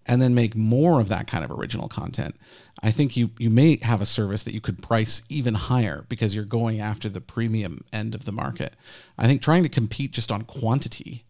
[0.06, 2.36] and then make more of that kind of original content,
[2.84, 6.36] I think you you may have a service that you could price even higher because
[6.36, 8.76] you're going after the premium end of the market.
[9.18, 11.24] I think trying to compete just on quantity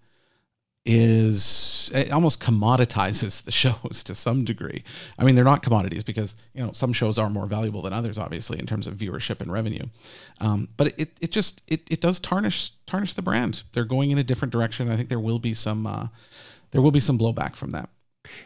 [0.86, 4.84] is it almost commoditizes the shows to some degree.
[5.18, 8.18] I mean, they're not commodities because you know some shows are more valuable than others,
[8.18, 9.86] obviously in terms of viewership and revenue.
[10.42, 13.64] Um, but it, it just it, it does tarnish tarnish the brand.
[13.74, 14.92] They're going in a different direction.
[14.92, 16.08] I think there will be some uh,
[16.72, 17.90] there will be some blowback from that.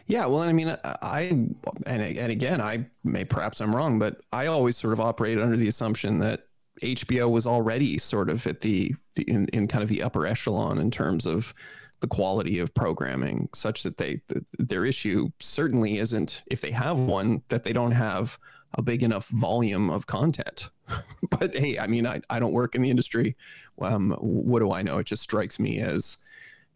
[0.06, 4.46] Yeah, well, I mean, I and and again, I may perhaps I'm wrong, but I
[4.46, 6.46] always sort of operated under the assumption that
[6.82, 10.78] HBO was already sort of at the, the in, in kind of the upper echelon
[10.78, 11.54] in terms of
[12.00, 16.98] the quality of programming such that they th- their issue certainly isn't if they have
[16.98, 18.38] one that they don't have
[18.76, 20.70] a big enough volume of content
[21.30, 23.34] but hey i mean I, I don't work in the industry
[23.80, 26.18] um, what do i know it just strikes me as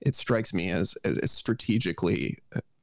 [0.01, 2.37] it strikes me as, as strategically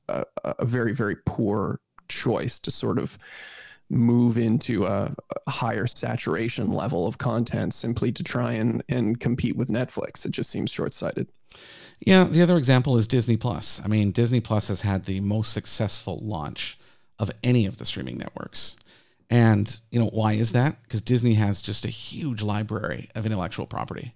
[0.07, 3.17] a, a, very very poor choice to sort of
[3.89, 5.13] move into a,
[5.47, 10.25] a, higher saturation level of content simply to try and, and compete with Netflix.
[10.25, 11.29] It just seems short sighted.
[12.05, 13.81] Yeah, the other example is Disney Plus.
[13.83, 16.79] I mean, Disney Plus has had the most successful launch
[17.17, 18.77] of any of the streaming networks.
[19.29, 20.81] And, you know, why is that?
[20.83, 24.13] Because Disney has just a huge library of intellectual property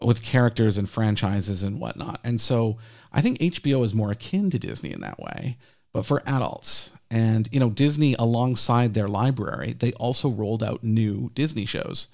[0.00, 2.20] with characters and franchises and whatnot.
[2.24, 2.78] And so
[3.12, 5.58] I think HBO is more akin to Disney in that way,
[5.92, 6.92] but for adults.
[7.10, 12.08] And, you know, Disney, alongside their library, they also rolled out new Disney shows.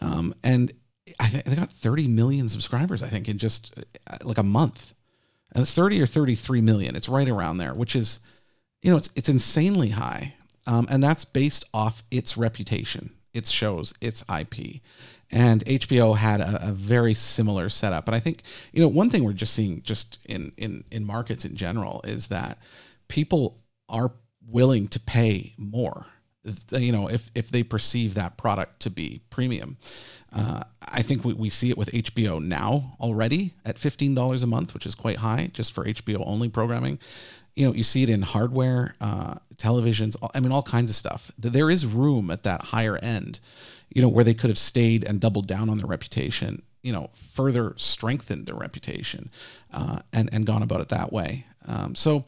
[0.00, 0.72] Um, and
[1.20, 3.74] I think they got 30 million subscribers, I think, in just
[4.06, 4.94] uh, like a month.
[5.54, 6.96] And it's 30 or 33 million.
[6.96, 8.20] It's right around there, which is,
[8.80, 10.34] you know, it's it's insanely high.
[10.66, 14.80] Um, and that's based off its reputation, its shows, its IP.
[15.30, 18.06] And HBO had a, a, very similar setup.
[18.06, 18.42] And I think,
[18.72, 22.28] you know, one thing we're just seeing just in in in markets in general is
[22.28, 22.58] that
[23.08, 24.12] people are
[24.46, 26.06] willing to pay more
[26.70, 29.76] you know if if they perceive that product to be premium.
[30.34, 34.72] Uh, i think we, we see it with hbo now already at $15 a month
[34.72, 36.98] which is quite high just for hbo only programming.
[37.54, 41.30] You know you see it in hardware uh, televisions i mean all kinds of stuff.
[41.38, 43.40] There is room at that higher end
[43.90, 47.10] you know where they could have stayed and doubled down on their reputation you know
[47.32, 49.30] further strengthened their reputation
[49.72, 51.46] uh, and and gone about it that way.
[51.66, 52.24] Um, so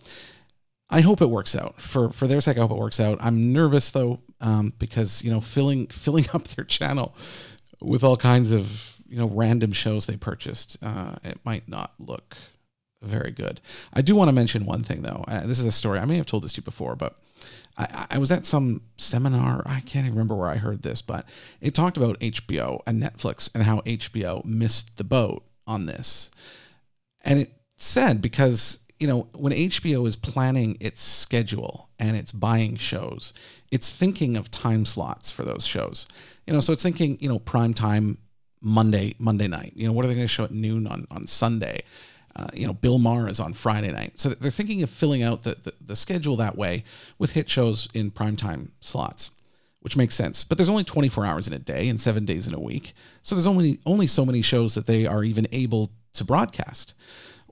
[0.95, 2.57] I hope it works out for for their sake.
[2.57, 3.19] I hope it works out.
[3.21, 7.17] I'm nervous though um, because you know filling filling up their channel
[7.81, 10.77] with all kinds of you know random shows they purchased.
[10.81, 12.37] Uh, it might not look
[13.03, 13.61] very good.
[13.93, 15.25] I do want to mention one thing though.
[15.27, 17.19] Uh, this is a story I may have told this to you before, but
[17.77, 19.65] I, I, was at some seminar.
[19.67, 21.27] I can't even remember where I heard this, but
[21.61, 26.31] it talked about HBO and Netflix and how HBO missed the boat on this.
[27.25, 32.77] And it said because you know when HBO is planning its schedule and it's buying
[32.77, 33.35] shows,
[33.71, 36.07] it's thinking of time slots for those shows.
[36.47, 38.17] You know, so it's thinking you know prime time
[38.63, 39.75] Monday Monday night.
[39.77, 41.83] You know, what are they going to show at noon on on Sunday?
[42.35, 44.19] Uh, you know, Bill Maher is on Friday night.
[44.19, 46.83] So they're thinking of filling out the, the, the schedule that way
[47.19, 49.33] with hit shows in prime time slots,
[49.81, 50.45] which makes sense.
[50.45, 52.95] But there's only 24 hours in a day and seven days in a week.
[53.21, 56.95] So there's only only so many shows that they are even able to broadcast.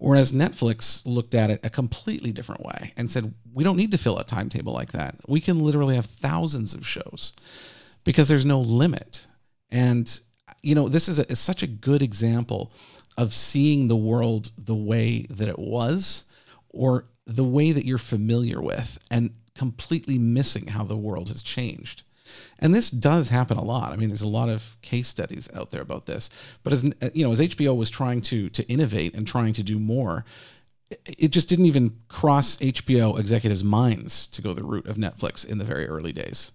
[0.03, 3.99] Whereas Netflix looked at it a completely different way and said, we don't need to
[3.99, 5.15] fill a timetable like that.
[5.29, 7.33] We can literally have thousands of shows
[8.03, 9.29] because there's no limit.
[9.71, 10.21] And,
[10.61, 12.73] you know, this is, a, is such a good example
[13.17, 16.25] of seeing the world the way that it was
[16.71, 22.03] or the way that you're familiar with and completely missing how the world has changed.
[22.59, 23.93] And this does happen a lot.
[23.93, 26.31] I mean, there's a lot of case studies out there about this.
[26.63, 29.63] But as uh, you know, as HBO was trying to to innovate and trying to
[29.63, 30.25] do more,
[31.07, 35.59] it just didn't even cross HBO executives' minds to go the route of Netflix in
[35.59, 36.53] the very early days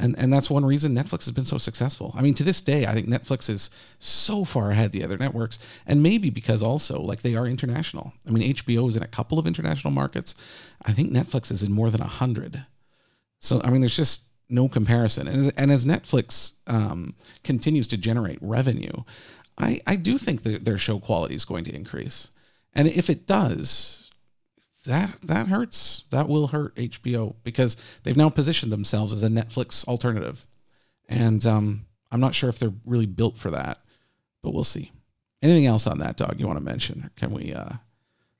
[0.00, 2.12] and and that's one reason Netflix has been so successful.
[2.16, 5.58] I mean, to this day, I think Netflix is so far ahead the other networks,
[5.86, 8.12] and maybe because also like they are international.
[8.26, 10.34] I mean, HBO is in a couple of international markets.
[10.84, 12.64] I think Netflix is in more than a hundred.
[13.40, 15.28] So I mean, there's just no comparison.
[15.28, 19.04] And, and as Netflix um, continues to generate revenue,
[19.58, 22.30] I I do think that their show quality is going to increase.
[22.74, 24.10] And if it does,
[24.86, 26.04] that that hurts.
[26.10, 30.44] That will hurt HBO because they've now positioned themselves as a Netflix alternative,
[31.08, 33.78] and um, I'm not sure if they're really built for that,
[34.42, 34.92] but we'll see.
[35.42, 37.10] Anything else on that dog you want to mention?
[37.16, 37.74] can we uh,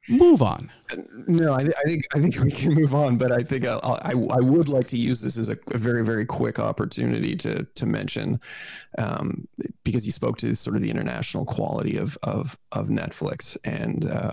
[0.08, 0.70] move on?
[1.28, 4.12] No, I, I, think I think we can move on, but I think I'll, i
[4.12, 7.86] I would like to use this as a, a, very very quick opportunity to to
[7.86, 8.40] mention
[8.98, 9.46] um,
[9.84, 14.06] because you spoke to sort of the international quality of of of Netflix and.
[14.06, 14.32] Uh,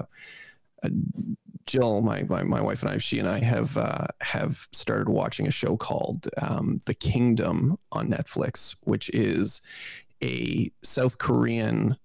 [1.65, 5.47] Jill, my, my, my wife and I, she and I have uh, have started watching
[5.47, 9.61] a show called um, The Kingdom on Netflix, which is
[10.24, 11.97] a South Korean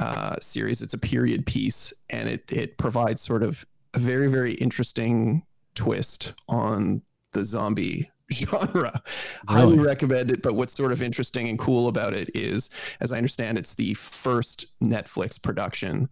[0.00, 0.82] uh, series.
[0.82, 5.44] It's a period piece, and it it provides sort of a very very interesting
[5.74, 8.72] twist on the zombie genre.
[8.74, 9.60] Really?
[9.60, 10.42] Highly recommend it.
[10.42, 12.70] But what's sort of interesting and cool about it is,
[13.00, 16.08] as I understand, it's the first Netflix production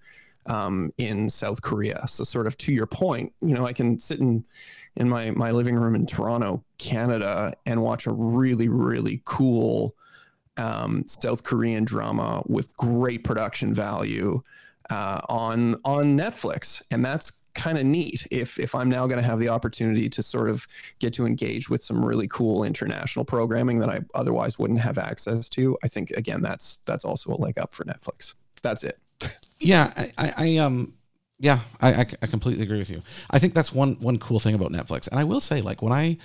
[0.46, 2.06] um, in South Korea.
[2.08, 4.44] So, sort of to your point, you know, I can sit in
[4.96, 9.94] in my my living room in Toronto, Canada, and watch a really really cool
[10.58, 14.42] um, South Korean drama with great production value
[14.90, 18.26] uh, on on Netflix, and that's kind of neat.
[18.30, 20.66] If if I'm now going to have the opportunity to sort of
[20.98, 25.48] get to engage with some really cool international programming that I otherwise wouldn't have access
[25.50, 28.34] to, I think again that's that's also a leg up for Netflix.
[28.62, 28.98] That's it
[29.60, 30.94] yeah, I, I, I um,
[31.38, 33.02] yeah, I, I, I completely agree with you.
[33.30, 35.92] I think that's one one cool thing about Netflix, and I will say, like when
[35.92, 36.18] I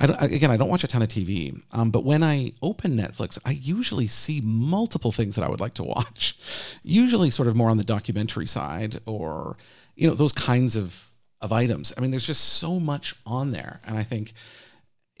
[0.00, 3.38] I again, I don't watch a ton of TV, um, but when I open Netflix,
[3.44, 6.38] I usually see multiple things that I would like to watch.
[6.82, 9.56] Usually, sort of more on the documentary side, or
[9.96, 11.92] you know, those kinds of of items.
[11.96, 14.32] I mean, there's just so much on there, and I think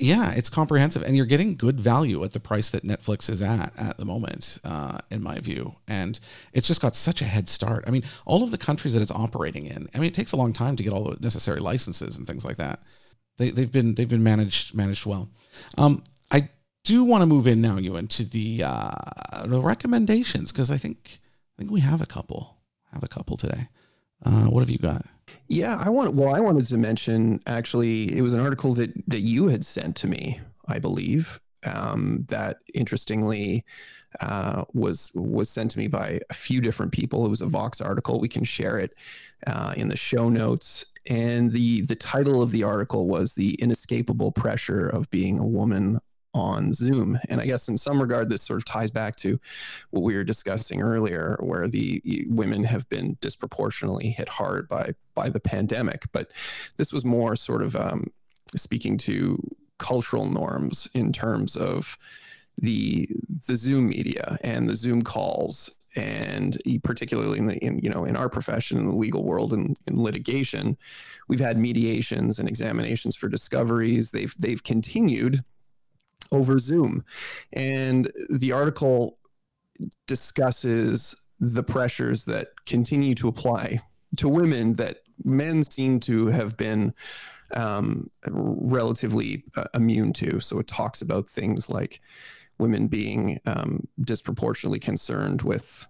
[0.00, 3.78] yeah, it's comprehensive, and you're getting good value at the price that Netflix is at
[3.78, 5.74] at the moment, uh, in my view.
[5.86, 6.18] And
[6.54, 7.84] it's just got such a head start.
[7.86, 9.88] I mean, all of the countries that it's operating in.
[9.94, 12.44] I mean, it takes a long time to get all the necessary licenses and things
[12.46, 12.80] like that.
[13.40, 15.30] They, they've been they've been managed managed well.
[15.78, 16.50] Um, I
[16.84, 18.90] do want to move in now, Ewan, to the uh,
[19.46, 21.20] the recommendations because I think
[21.56, 22.58] I think we have a couple
[22.92, 23.68] have a couple today.
[24.22, 25.06] Uh, what have you got?
[25.48, 26.14] Yeah, I want.
[26.14, 29.96] Well, I wanted to mention actually, it was an article that that you had sent
[29.96, 30.38] to me,
[30.68, 31.40] I believe.
[31.64, 33.64] Um, that interestingly
[34.20, 37.24] uh, was was sent to me by a few different people.
[37.24, 38.20] It was a Vox article.
[38.20, 38.94] We can share it
[39.46, 40.84] uh, in the show notes.
[41.08, 46.00] And the the title of the article was "The Inescapable Pressure of Being a Woman
[46.34, 47.18] on Zoom.
[47.28, 49.38] And I guess in some regard, this sort of ties back to
[49.90, 55.28] what we were discussing earlier, where the women have been disproportionately hit hard by by
[55.28, 56.04] the pandemic.
[56.12, 56.30] But
[56.76, 58.06] this was more sort of um,
[58.54, 59.38] speaking to
[59.78, 61.98] cultural norms in terms of
[62.58, 63.08] the
[63.46, 68.16] the Zoom media and the Zoom calls, and particularly in the in you know in
[68.16, 70.76] our profession in the legal world and in litigation,
[71.28, 74.10] we've had mediations and examinations for discoveries.
[74.10, 75.44] They've they've continued
[76.32, 77.04] over Zoom.
[77.52, 79.18] And the article
[80.06, 83.80] discusses the pressures that continue to apply
[84.16, 86.94] to women that men seem to have been
[87.54, 90.38] um, relatively uh, immune to.
[90.40, 92.00] So it talks about things like
[92.60, 95.86] women being um, disproportionately concerned with,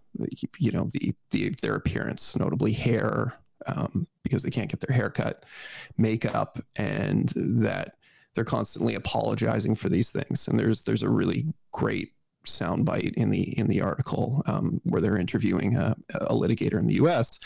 [0.59, 3.35] you know, the, the their appearance, notably hair,
[3.67, 5.45] um, because they can't get their hair cut,
[5.99, 7.97] makeup, and that
[8.35, 10.49] they're constantly apologizing for these things.
[10.49, 12.13] And there's there's a really great
[12.47, 16.95] soundbite in the in the article um, where they're interviewing a, a, litigator in the
[16.95, 17.39] U.S.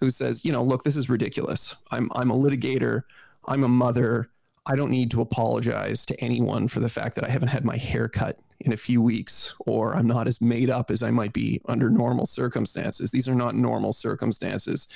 [0.00, 1.76] who says, you know, look, this is ridiculous.
[1.90, 3.02] I'm I'm a litigator.
[3.46, 4.30] I'm a mother.
[4.66, 7.76] I don't need to apologize to anyone for the fact that I haven't had my
[7.76, 11.32] hair cut in a few weeks or I'm not as made up as I might
[11.32, 13.10] be under normal circumstances.
[13.10, 14.88] These are not normal circumstances.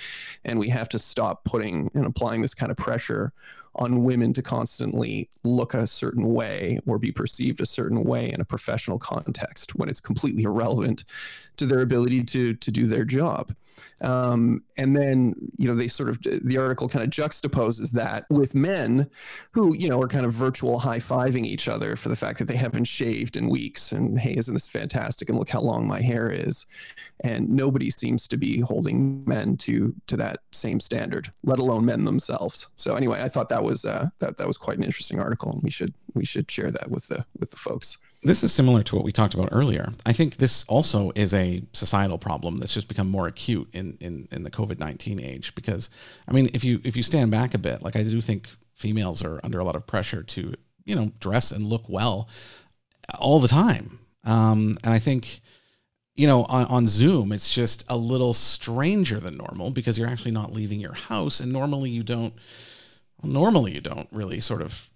[0.45, 3.33] And we have to stop putting and applying this kind of pressure
[3.79, 8.41] on women to constantly look a certain way or be perceived a certain way in
[8.41, 11.05] a professional context when it's completely irrelevant
[11.57, 13.55] to their ability to to do their job.
[14.03, 18.55] Um, and then you know they sort of the article kind of juxtaposes that with
[18.55, 19.09] men
[19.53, 22.47] who you know are kind of virtual high fiving each other for the fact that
[22.47, 25.29] they haven't shaved in weeks and hey isn't this fantastic?
[25.29, 26.67] And look how long my hair is.
[27.25, 32.05] And nobody seems to be holding men to to that same standard let alone men
[32.05, 32.67] themselves.
[32.77, 35.63] So anyway i thought that was uh, that that was quite an interesting article and
[35.63, 38.97] we should we should share that with the with the folks this is similar to
[38.97, 39.93] what we talked about earlier.
[40.05, 44.27] I think this also is a societal problem that's just become more acute in, in,
[44.33, 45.55] in the COVID nineteen age.
[45.55, 45.89] Because
[46.27, 49.23] I mean, if you if you stand back a bit, like I do think females
[49.23, 50.55] are under a lot of pressure to
[50.85, 52.29] you know dress and look well
[53.19, 54.01] all the time.
[54.25, 55.41] Um, and I think
[56.17, 60.33] you know on, on Zoom it's just a little stranger than normal because you're actually
[60.33, 62.35] not leaving your house, and normally you don't.
[63.23, 64.91] Well, normally you don't really sort of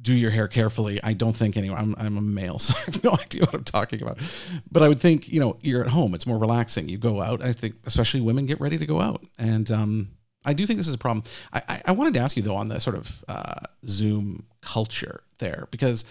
[0.00, 1.02] do your hair carefully.
[1.02, 1.76] I don't think anyway.
[1.78, 4.18] I'm, I'm a male, so I have no idea what I'm talking about.
[4.70, 6.14] But I would think, you know, you're at home.
[6.14, 6.88] It's more relaxing.
[6.88, 7.42] You go out.
[7.42, 9.22] I think, especially women, get ready to go out.
[9.38, 10.08] And um,
[10.44, 11.24] I do think this is a problem.
[11.52, 15.22] I, I, I wanted to ask you though on the sort of uh, Zoom culture
[15.38, 16.04] there because,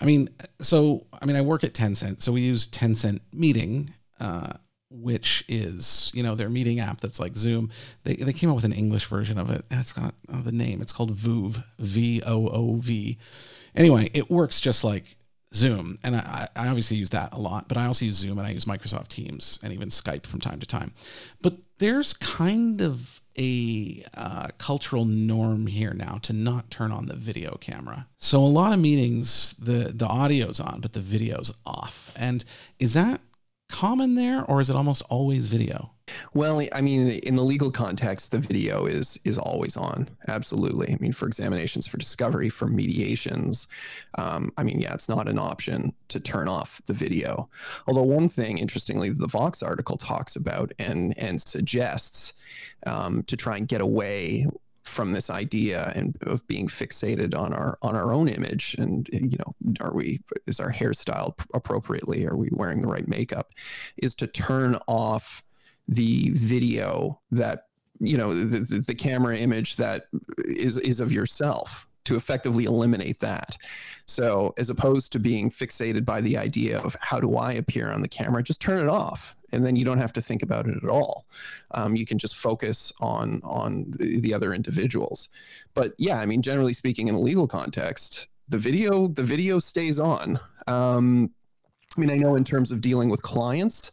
[0.00, 0.28] I mean,
[0.60, 3.94] so I mean, I work at Tencent, so we use Tencent Meeting.
[4.18, 4.52] Uh,
[4.90, 7.70] which is you know their meeting app that's like Zoom.
[8.04, 9.64] They they came up with an English version of it.
[9.70, 10.82] It's got oh, the name.
[10.82, 11.64] It's called Voov.
[11.78, 13.18] V O O V.
[13.74, 15.16] Anyway, it works just like
[15.54, 17.68] Zoom, and I, I obviously use that a lot.
[17.68, 20.60] But I also use Zoom and I use Microsoft Teams and even Skype from time
[20.60, 20.92] to time.
[21.40, 27.16] But there's kind of a uh, cultural norm here now to not turn on the
[27.16, 28.06] video camera.
[28.18, 32.12] So a lot of meetings, the the audio's on, but the video's off.
[32.16, 32.44] And
[32.78, 33.20] is that
[33.70, 35.92] common there, or is it almost always video?
[36.34, 40.08] Well, I mean, in the legal context, the video is is always on.
[40.28, 40.92] Absolutely.
[40.92, 43.68] I mean, for examinations, for discovery, for mediations,
[44.18, 47.48] um, I mean, yeah, it's not an option to turn off the video.
[47.86, 52.34] Although one thing, interestingly, the Vox article talks about and and suggests
[52.86, 54.46] um, to try and get away
[54.84, 59.36] from this idea and of being fixated on our on our own image and you
[59.38, 62.26] know are we is our hairstyle appropriately?
[62.26, 63.52] Are we wearing the right makeup?
[63.96, 65.42] Is to turn off
[65.88, 67.66] the video that
[68.00, 70.04] you know the, the, camera image that
[70.38, 73.56] is is of yourself to effectively eliminate that.
[74.06, 78.00] So, as opposed to being fixated by the idea of how do I appear on
[78.00, 80.76] the camera, just turn it off, and then you don't have to think about it
[80.82, 81.26] at all.
[81.72, 85.28] Um, you can just focus on on the, the other individuals.
[85.74, 90.00] But yeah, I mean, generally speaking, in a legal context, the video the video stays
[90.00, 90.40] on.
[90.66, 91.30] Um,
[91.96, 93.92] I mean, I know in terms of dealing with clients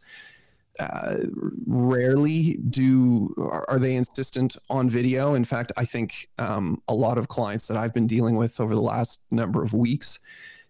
[0.80, 1.17] uh,
[1.65, 5.34] rarely do are they insistent on video.
[5.34, 8.75] In fact, I think um, a lot of clients that I've been dealing with over
[8.75, 10.19] the last number of weeks,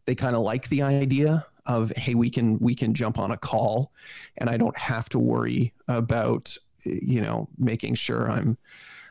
[0.06, 3.38] they kind of like the idea of hey, we can we can jump on a
[3.38, 3.92] call,
[4.38, 6.56] and I don't have to worry about
[6.86, 8.58] you know making sure I'm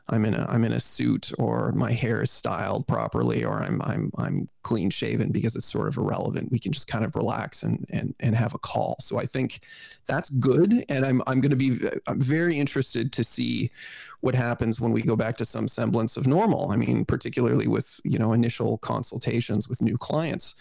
[0.09, 3.83] I'm in a I'm in a suit or my hair is styled properly or I'm
[3.83, 6.53] I'm I'm clean shaven because it's sort of irrelevant.
[6.53, 8.97] We can just kind of relax and and and have a call.
[9.01, 9.61] So I think
[10.07, 13.71] that's good and I'm I'm going to be I'm very interested to see
[14.21, 16.71] what happens when we go back to some semblance of normal.
[16.71, 20.55] I mean, particularly with, you know, initial consultations with new clients.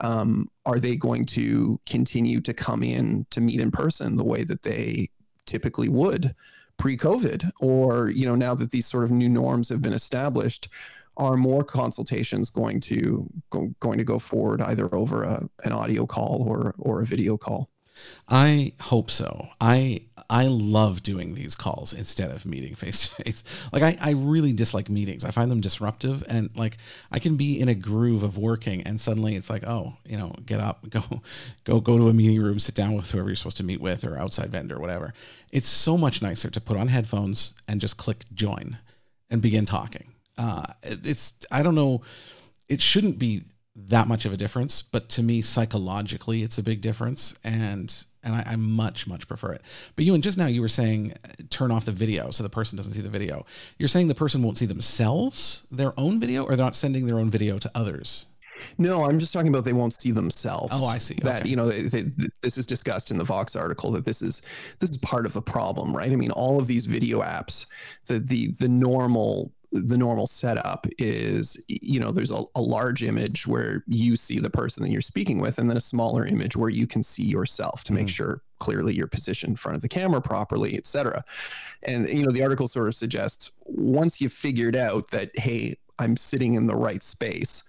[0.00, 4.44] Um, are they going to continue to come in to meet in person the way
[4.44, 5.10] that they
[5.46, 6.34] typically would?
[6.76, 10.68] pre-COVID, or you know now that these sort of new norms have been established,
[11.16, 16.06] are more consultations going to go, going to go forward either over a, an audio
[16.06, 17.70] call or or a video call?
[18.28, 19.48] I hope so.
[19.60, 23.44] I I love doing these calls instead of meeting face to face.
[23.72, 25.24] Like I, I really dislike meetings.
[25.24, 26.78] I find them disruptive and like
[27.12, 30.32] I can be in a groove of working and suddenly it's like, oh, you know,
[30.46, 31.02] get up, go,
[31.64, 34.04] go, go to a meeting room, sit down with whoever you're supposed to meet with
[34.04, 35.12] or outside vendor, whatever.
[35.52, 38.78] It's so much nicer to put on headphones and just click join
[39.30, 40.12] and begin talking.
[40.36, 42.02] Uh, it's I don't know,
[42.68, 43.42] it shouldn't be
[43.76, 48.34] that much of a difference, but to me psychologically it's a big difference and and
[48.34, 49.62] I, I, much much prefer it.
[49.96, 52.48] But you and just now you were saying uh, turn off the video so the
[52.48, 53.46] person doesn't see the video.
[53.78, 57.18] You're saying the person won't see themselves their own video, or they're not sending their
[57.18, 58.26] own video to others.
[58.78, 60.72] No, I'm just talking about they won't see themselves.
[60.72, 61.14] Oh, I see.
[61.22, 61.50] That okay.
[61.50, 62.04] you know, they, they,
[62.40, 64.42] this is discussed in the Vox article that this is
[64.78, 66.10] this is part of the problem, right?
[66.10, 67.66] I mean, all of these video apps,
[68.06, 69.52] the the the normal
[69.82, 74.48] the normal setup is you know there's a, a, large image where you see the
[74.48, 77.82] person that you're speaking with and then a smaller image where you can see yourself
[77.84, 81.24] to make sure clearly you're positioned in front of the camera properly etc
[81.82, 86.16] and you know the article sort of suggests once you've figured out that hey i'm
[86.16, 87.64] sitting in the right space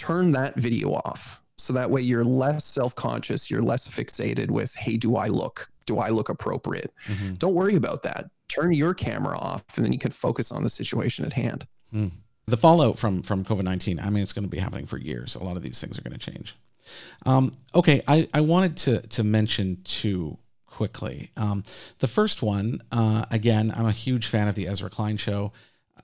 [0.00, 1.42] turn that video off.
[1.58, 5.98] So that way you're less self-conscious you're less fixated with hey do i look do
[5.98, 6.90] i look appropriate?
[7.06, 7.34] Mm-hmm.
[7.34, 10.70] don't worry about that turn your camera off and then you can focus on the
[10.70, 12.10] situation at hand mm.
[12.46, 15.44] the fallout from from covid-19 i mean it's going to be happening for years a
[15.44, 16.56] lot of these things are going to change
[17.24, 21.62] um, okay I, I wanted to to mention two quickly um,
[21.98, 25.52] the first one uh, again i'm a huge fan of the ezra klein show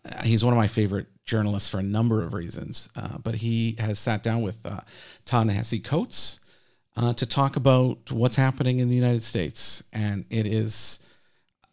[0.05, 3.77] uh, he's one of my favorite journalists for a number of reasons, uh, but he
[3.79, 4.81] has sat down with uh,
[5.25, 6.41] Ta-Nehisi Coates
[6.97, 9.83] uh, to talk about what's happening in the United States.
[9.93, 11.01] And it is,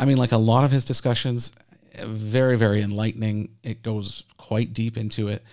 [0.04, 1.54] I mean, like a lot of his discussions,
[1.98, 3.56] very, very enlightening.
[3.64, 5.46] It goes quite deep into it.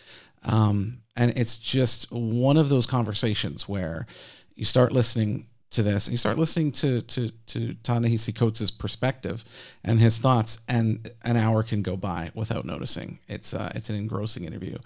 [0.44, 4.08] Um, and it's just one of those conversations where
[4.56, 9.44] you start listening to this and you start listening to to to Ta-Nehisi Coates' perspective
[9.84, 13.94] and his thoughts and an hour can go by without noticing it's uh, it's an
[13.94, 14.76] engrossing interview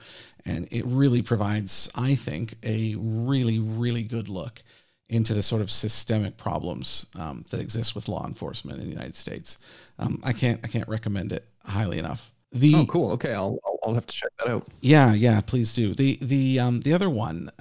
[0.45, 4.63] and it really provides I think a really really good look
[5.15, 9.15] into the sort of systemic problems um, that exist with law enforcement in the United
[9.15, 9.59] States.
[9.99, 12.33] Um, I can't I can't recommend it highly enough.
[12.53, 13.13] The, oh cool.
[13.13, 14.67] Okay I'll, I'll have to check that out.
[14.81, 15.95] Yeah yeah please do.
[15.95, 17.51] The the um the other one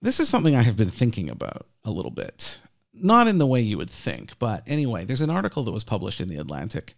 [0.00, 2.62] This is something I have been thinking about a little bit.
[2.94, 6.20] Not in the way you would think, but anyway, there's an article that was published
[6.20, 6.94] in The Atlantic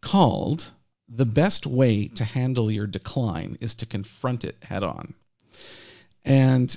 [0.00, 0.72] called
[1.08, 5.14] The Best Way to Handle Your Decline is to Confront It Head On.
[6.24, 6.76] And,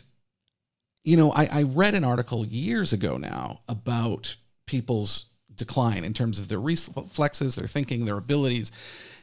[1.05, 4.35] you know, I, I read an article years ago now about
[4.65, 8.71] people's decline in terms of their reflexes, their thinking, their abilities,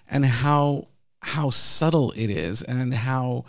[0.09, 0.87] and how
[1.25, 3.45] how subtle it is and how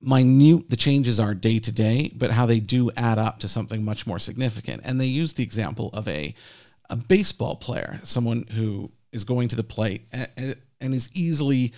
[0.00, 3.84] minute the changes are day to day, but how they do add up to something
[3.84, 4.82] much more significant.
[4.84, 6.34] And they use the example of a
[6.90, 11.72] a baseball player, someone who is going to the plate and, and is easily,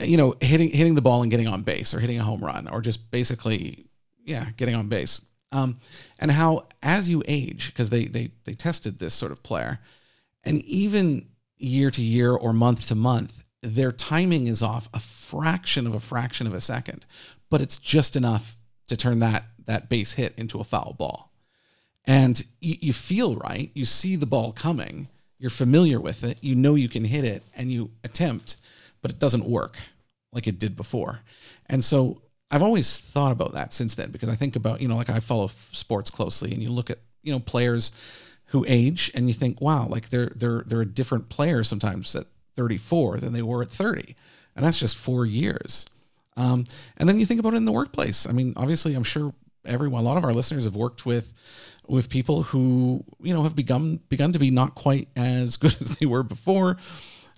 [0.00, 2.68] you know, hitting hitting the ball and getting on base, or hitting a home run,
[2.68, 3.87] or just basically,
[4.28, 5.22] yeah, getting on base.
[5.50, 5.78] Um,
[6.18, 9.80] and how as you age, because they they they tested this sort of player,
[10.44, 11.26] and even
[11.56, 16.00] year to year or month to month, their timing is off a fraction of a
[16.00, 17.06] fraction of a second,
[17.50, 18.56] but it's just enough
[18.88, 21.32] to turn that that base hit into a foul ball.
[22.04, 23.70] And you, you feel right.
[23.74, 25.08] You see the ball coming.
[25.38, 26.42] You're familiar with it.
[26.42, 28.56] You know you can hit it, and you attempt,
[29.00, 29.78] but it doesn't work
[30.32, 31.20] like it did before.
[31.66, 32.20] And so
[32.50, 35.20] I've always thought about that since then because I think about you know like I
[35.20, 37.92] follow sports closely, and you look at you know players
[38.46, 42.26] who age, and you think, wow, like they're they're they're a different player sometimes at
[42.56, 44.16] 34 than they were at 30.
[44.56, 45.86] And that's just four years.
[46.36, 46.64] Um,
[46.96, 48.28] and then you think about it in the workplace.
[48.28, 49.32] I mean, obviously, I'm sure
[49.64, 51.32] everyone, a lot of our listeners have worked with
[51.86, 55.96] with people who you know have begun begun to be not quite as good as
[55.96, 56.76] they were before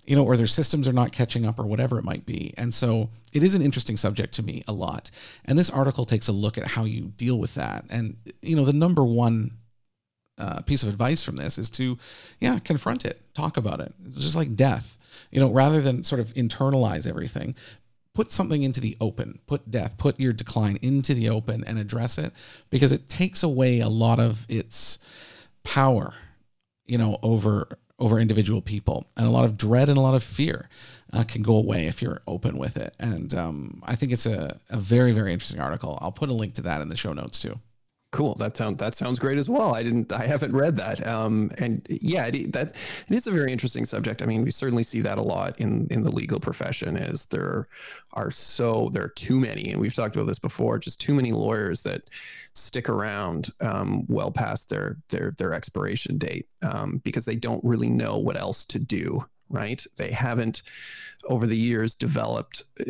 [0.05, 2.53] you know or their systems are not catching up or whatever it might be.
[2.57, 5.11] And so it is an interesting subject to me a lot.
[5.45, 7.85] And this article takes a look at how you deal with that.
[7.89, 9.57] And you know the number one
[10.37, 11.97] uh, piece of advice from this is to
[12.39, 13.93] yeah confront it talk about it.
[14.05, 14.97] It's just like death
[15.31, 17.55] you know, rather than sort of internalize everything,
[18.13, 22.17] put something into the open, put death, put your decline into the open and address
[22.17, 22.33] it
[22.69, 24.99] because it takes away a lot of its
[25.63, 26.13] power,
[26.85, 30.23] you know, over over individual people and a lot of dread and a lot of
[30.23, 30.67] fear
[31.13, 32.95] uh, can go away if you're open with it.
[32.99, 35.97] And um, I think it's a, a very, very interesting article.
[36.01, 37.59] I'll put a link to that in the show notes too.
[38.11, 38.35] Cool.
[38.35, 39.73] That sounds that sounds great as well.
[39.73, 40.11] I didn't.
[40.11, 41.05] I haven't read that.
[41.07, 42.75] Um, and yeah, it, that
[43.09, 44.21] it is a very interesting subject.
[44.21, 46.97] I mean, we certainly see that a lot in in the legal profession.
[46.97, 47.69] Is there
[48.11, 50.77] are so there are too many, and we've talked about this before.
[50.77, 52.09] Just too many lawyers that
[52.53, 57.89] stick around um, well past their their their expiration date um, because they don't really
[57.89, 59.85] know what else to do right?
[59.97, 60.63] They haven't
[61.27, 62.83] over the years developed uh,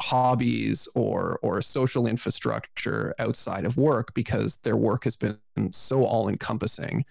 [0.00, 5.38] hobbies or or social infrastructure outside of work because their work has been
[5.70, 7.04] so all encompassing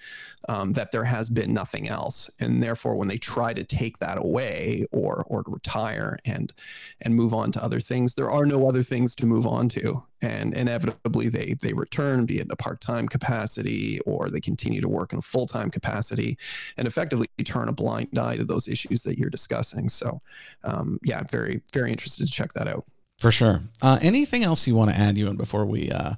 [0.49, 2.29] um, that there has been nothing else.
[2.39, 6.53] And therefore when they try to take that away or or retire and
[7.01, 10.03] and move on to other things there are no other things to move on to.
[10.21, 14.89] And inevitably they they return be it in a part-time capacity or they continue to
[14.89, 16.37] work in a full-time capacity
[16.77, 19.89] and effectively turn a blind eye to those issues that you're discussing.
[19.89, 20.21] So
[20.65, 22.85] um, yeah very very interested to check that out
[23.19, 23.61] for sure.
[23.81, 26.15] Uh, anything else you want to add, Ewan, before we uh,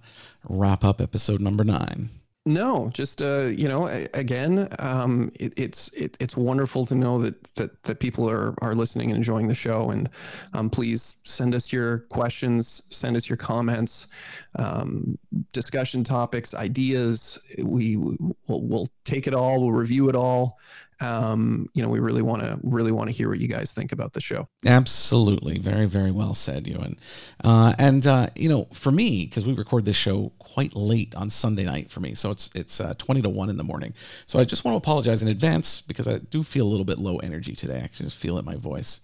[0.50, 2.10] wrap up episode number nine?
[2.48, 7.44] No, just uh, you know, again, um, it, it's it, it's wonderful to know that
[7.56, 9.90] that that people are are listening and enjoying the show.
[9.90, 10.10] And
[10.54, 14.08] um, please send us your questions, send us your comments,
[14.56, 15.20] um,
[15.52, 17.38] discussion topics, ideas.
[17.66, 19.60] We will we'll take it all.
[19.60, 20.58] We'll review it all
[21.02, 23.92] um, you know, we really want to really want to hear what you guys think
[23.92, 24.48] about the show.
[24.66, 26.98] Absolutely, very very well said, Ewan.
[27.44, 31.30] Uh, and uh, you know, for me, because we record this show quite late on
[31.30, 33.94] Sunday night for me, so it's it's uh, twenty to one in the morning.
[34.26, 36.98] So I just want to apologize in advance because I do feel a little bit
[36.98, 37.78] low energy today.
[37.78, 39.02] I can just feel it in my voice.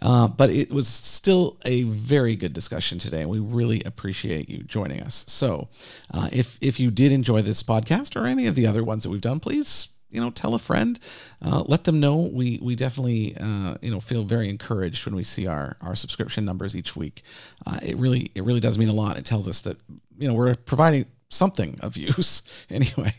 [0.00, 3.22] Uh, but it was still a very good discussion today.
[3.22, 5.24] and We really appreciate you joining us.
[5.28, 5.68] So,
[6.12, 9.10] uh, if if you did enjoy this podcast or any of the other ones that
[9.10, 10.98] we've done, please you know tell a friend
[11.42, 12.30] uh, let them know.
[12.32, 16.44] We we definitely uh, you know feel very encouraged when we see our our subscription
[16.44, 17.22] numbers each week.
[17.66, 19.16] Uh, it really it really does mean a lot.
[19.18, 19.76] It tells us that
[20.18, 23.14] you know we're providing something of use anyway.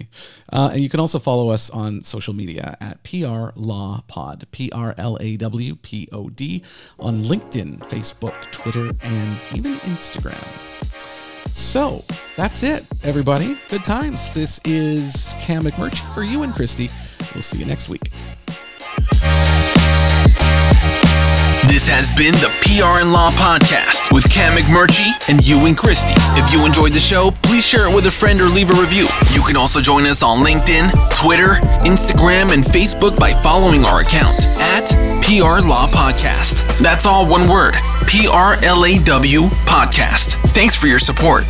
[0.51, 5.03] Uh, and you can also follow us on social media at pr law pod p-r-l-a-w-p-o-d
[6.99, 10.88] on linkedin facebook twitter and even instagram
[11.53, 12.03] so
[12.35, 13.57] that's it, everybody.
[13.69, 14.29] Good times.
[14.31, 16.89] This is Cam McMurtry for Ewan Christie.
[17.33, 18.11] We'll see you next week.
[21.67, 26.15] This has been the PR and Law Podcast with Cam McMurtry and Ewan Christie.
[26.39, 29.05] If you enjoyed the show, please share it with a friend or leave a review.
[29.33, 34.47] You can also join us on LinkedIn, Twitter, Instagram, and Facebook by following our account
[34.59, 34.87] at
[35.21, 36.65] PR Law Podcast.
[36.79, 37.75] That's all one word.
[38.07, 40.33] P R L A W Podcast.
[40.53, 41.43] Thanks for your support.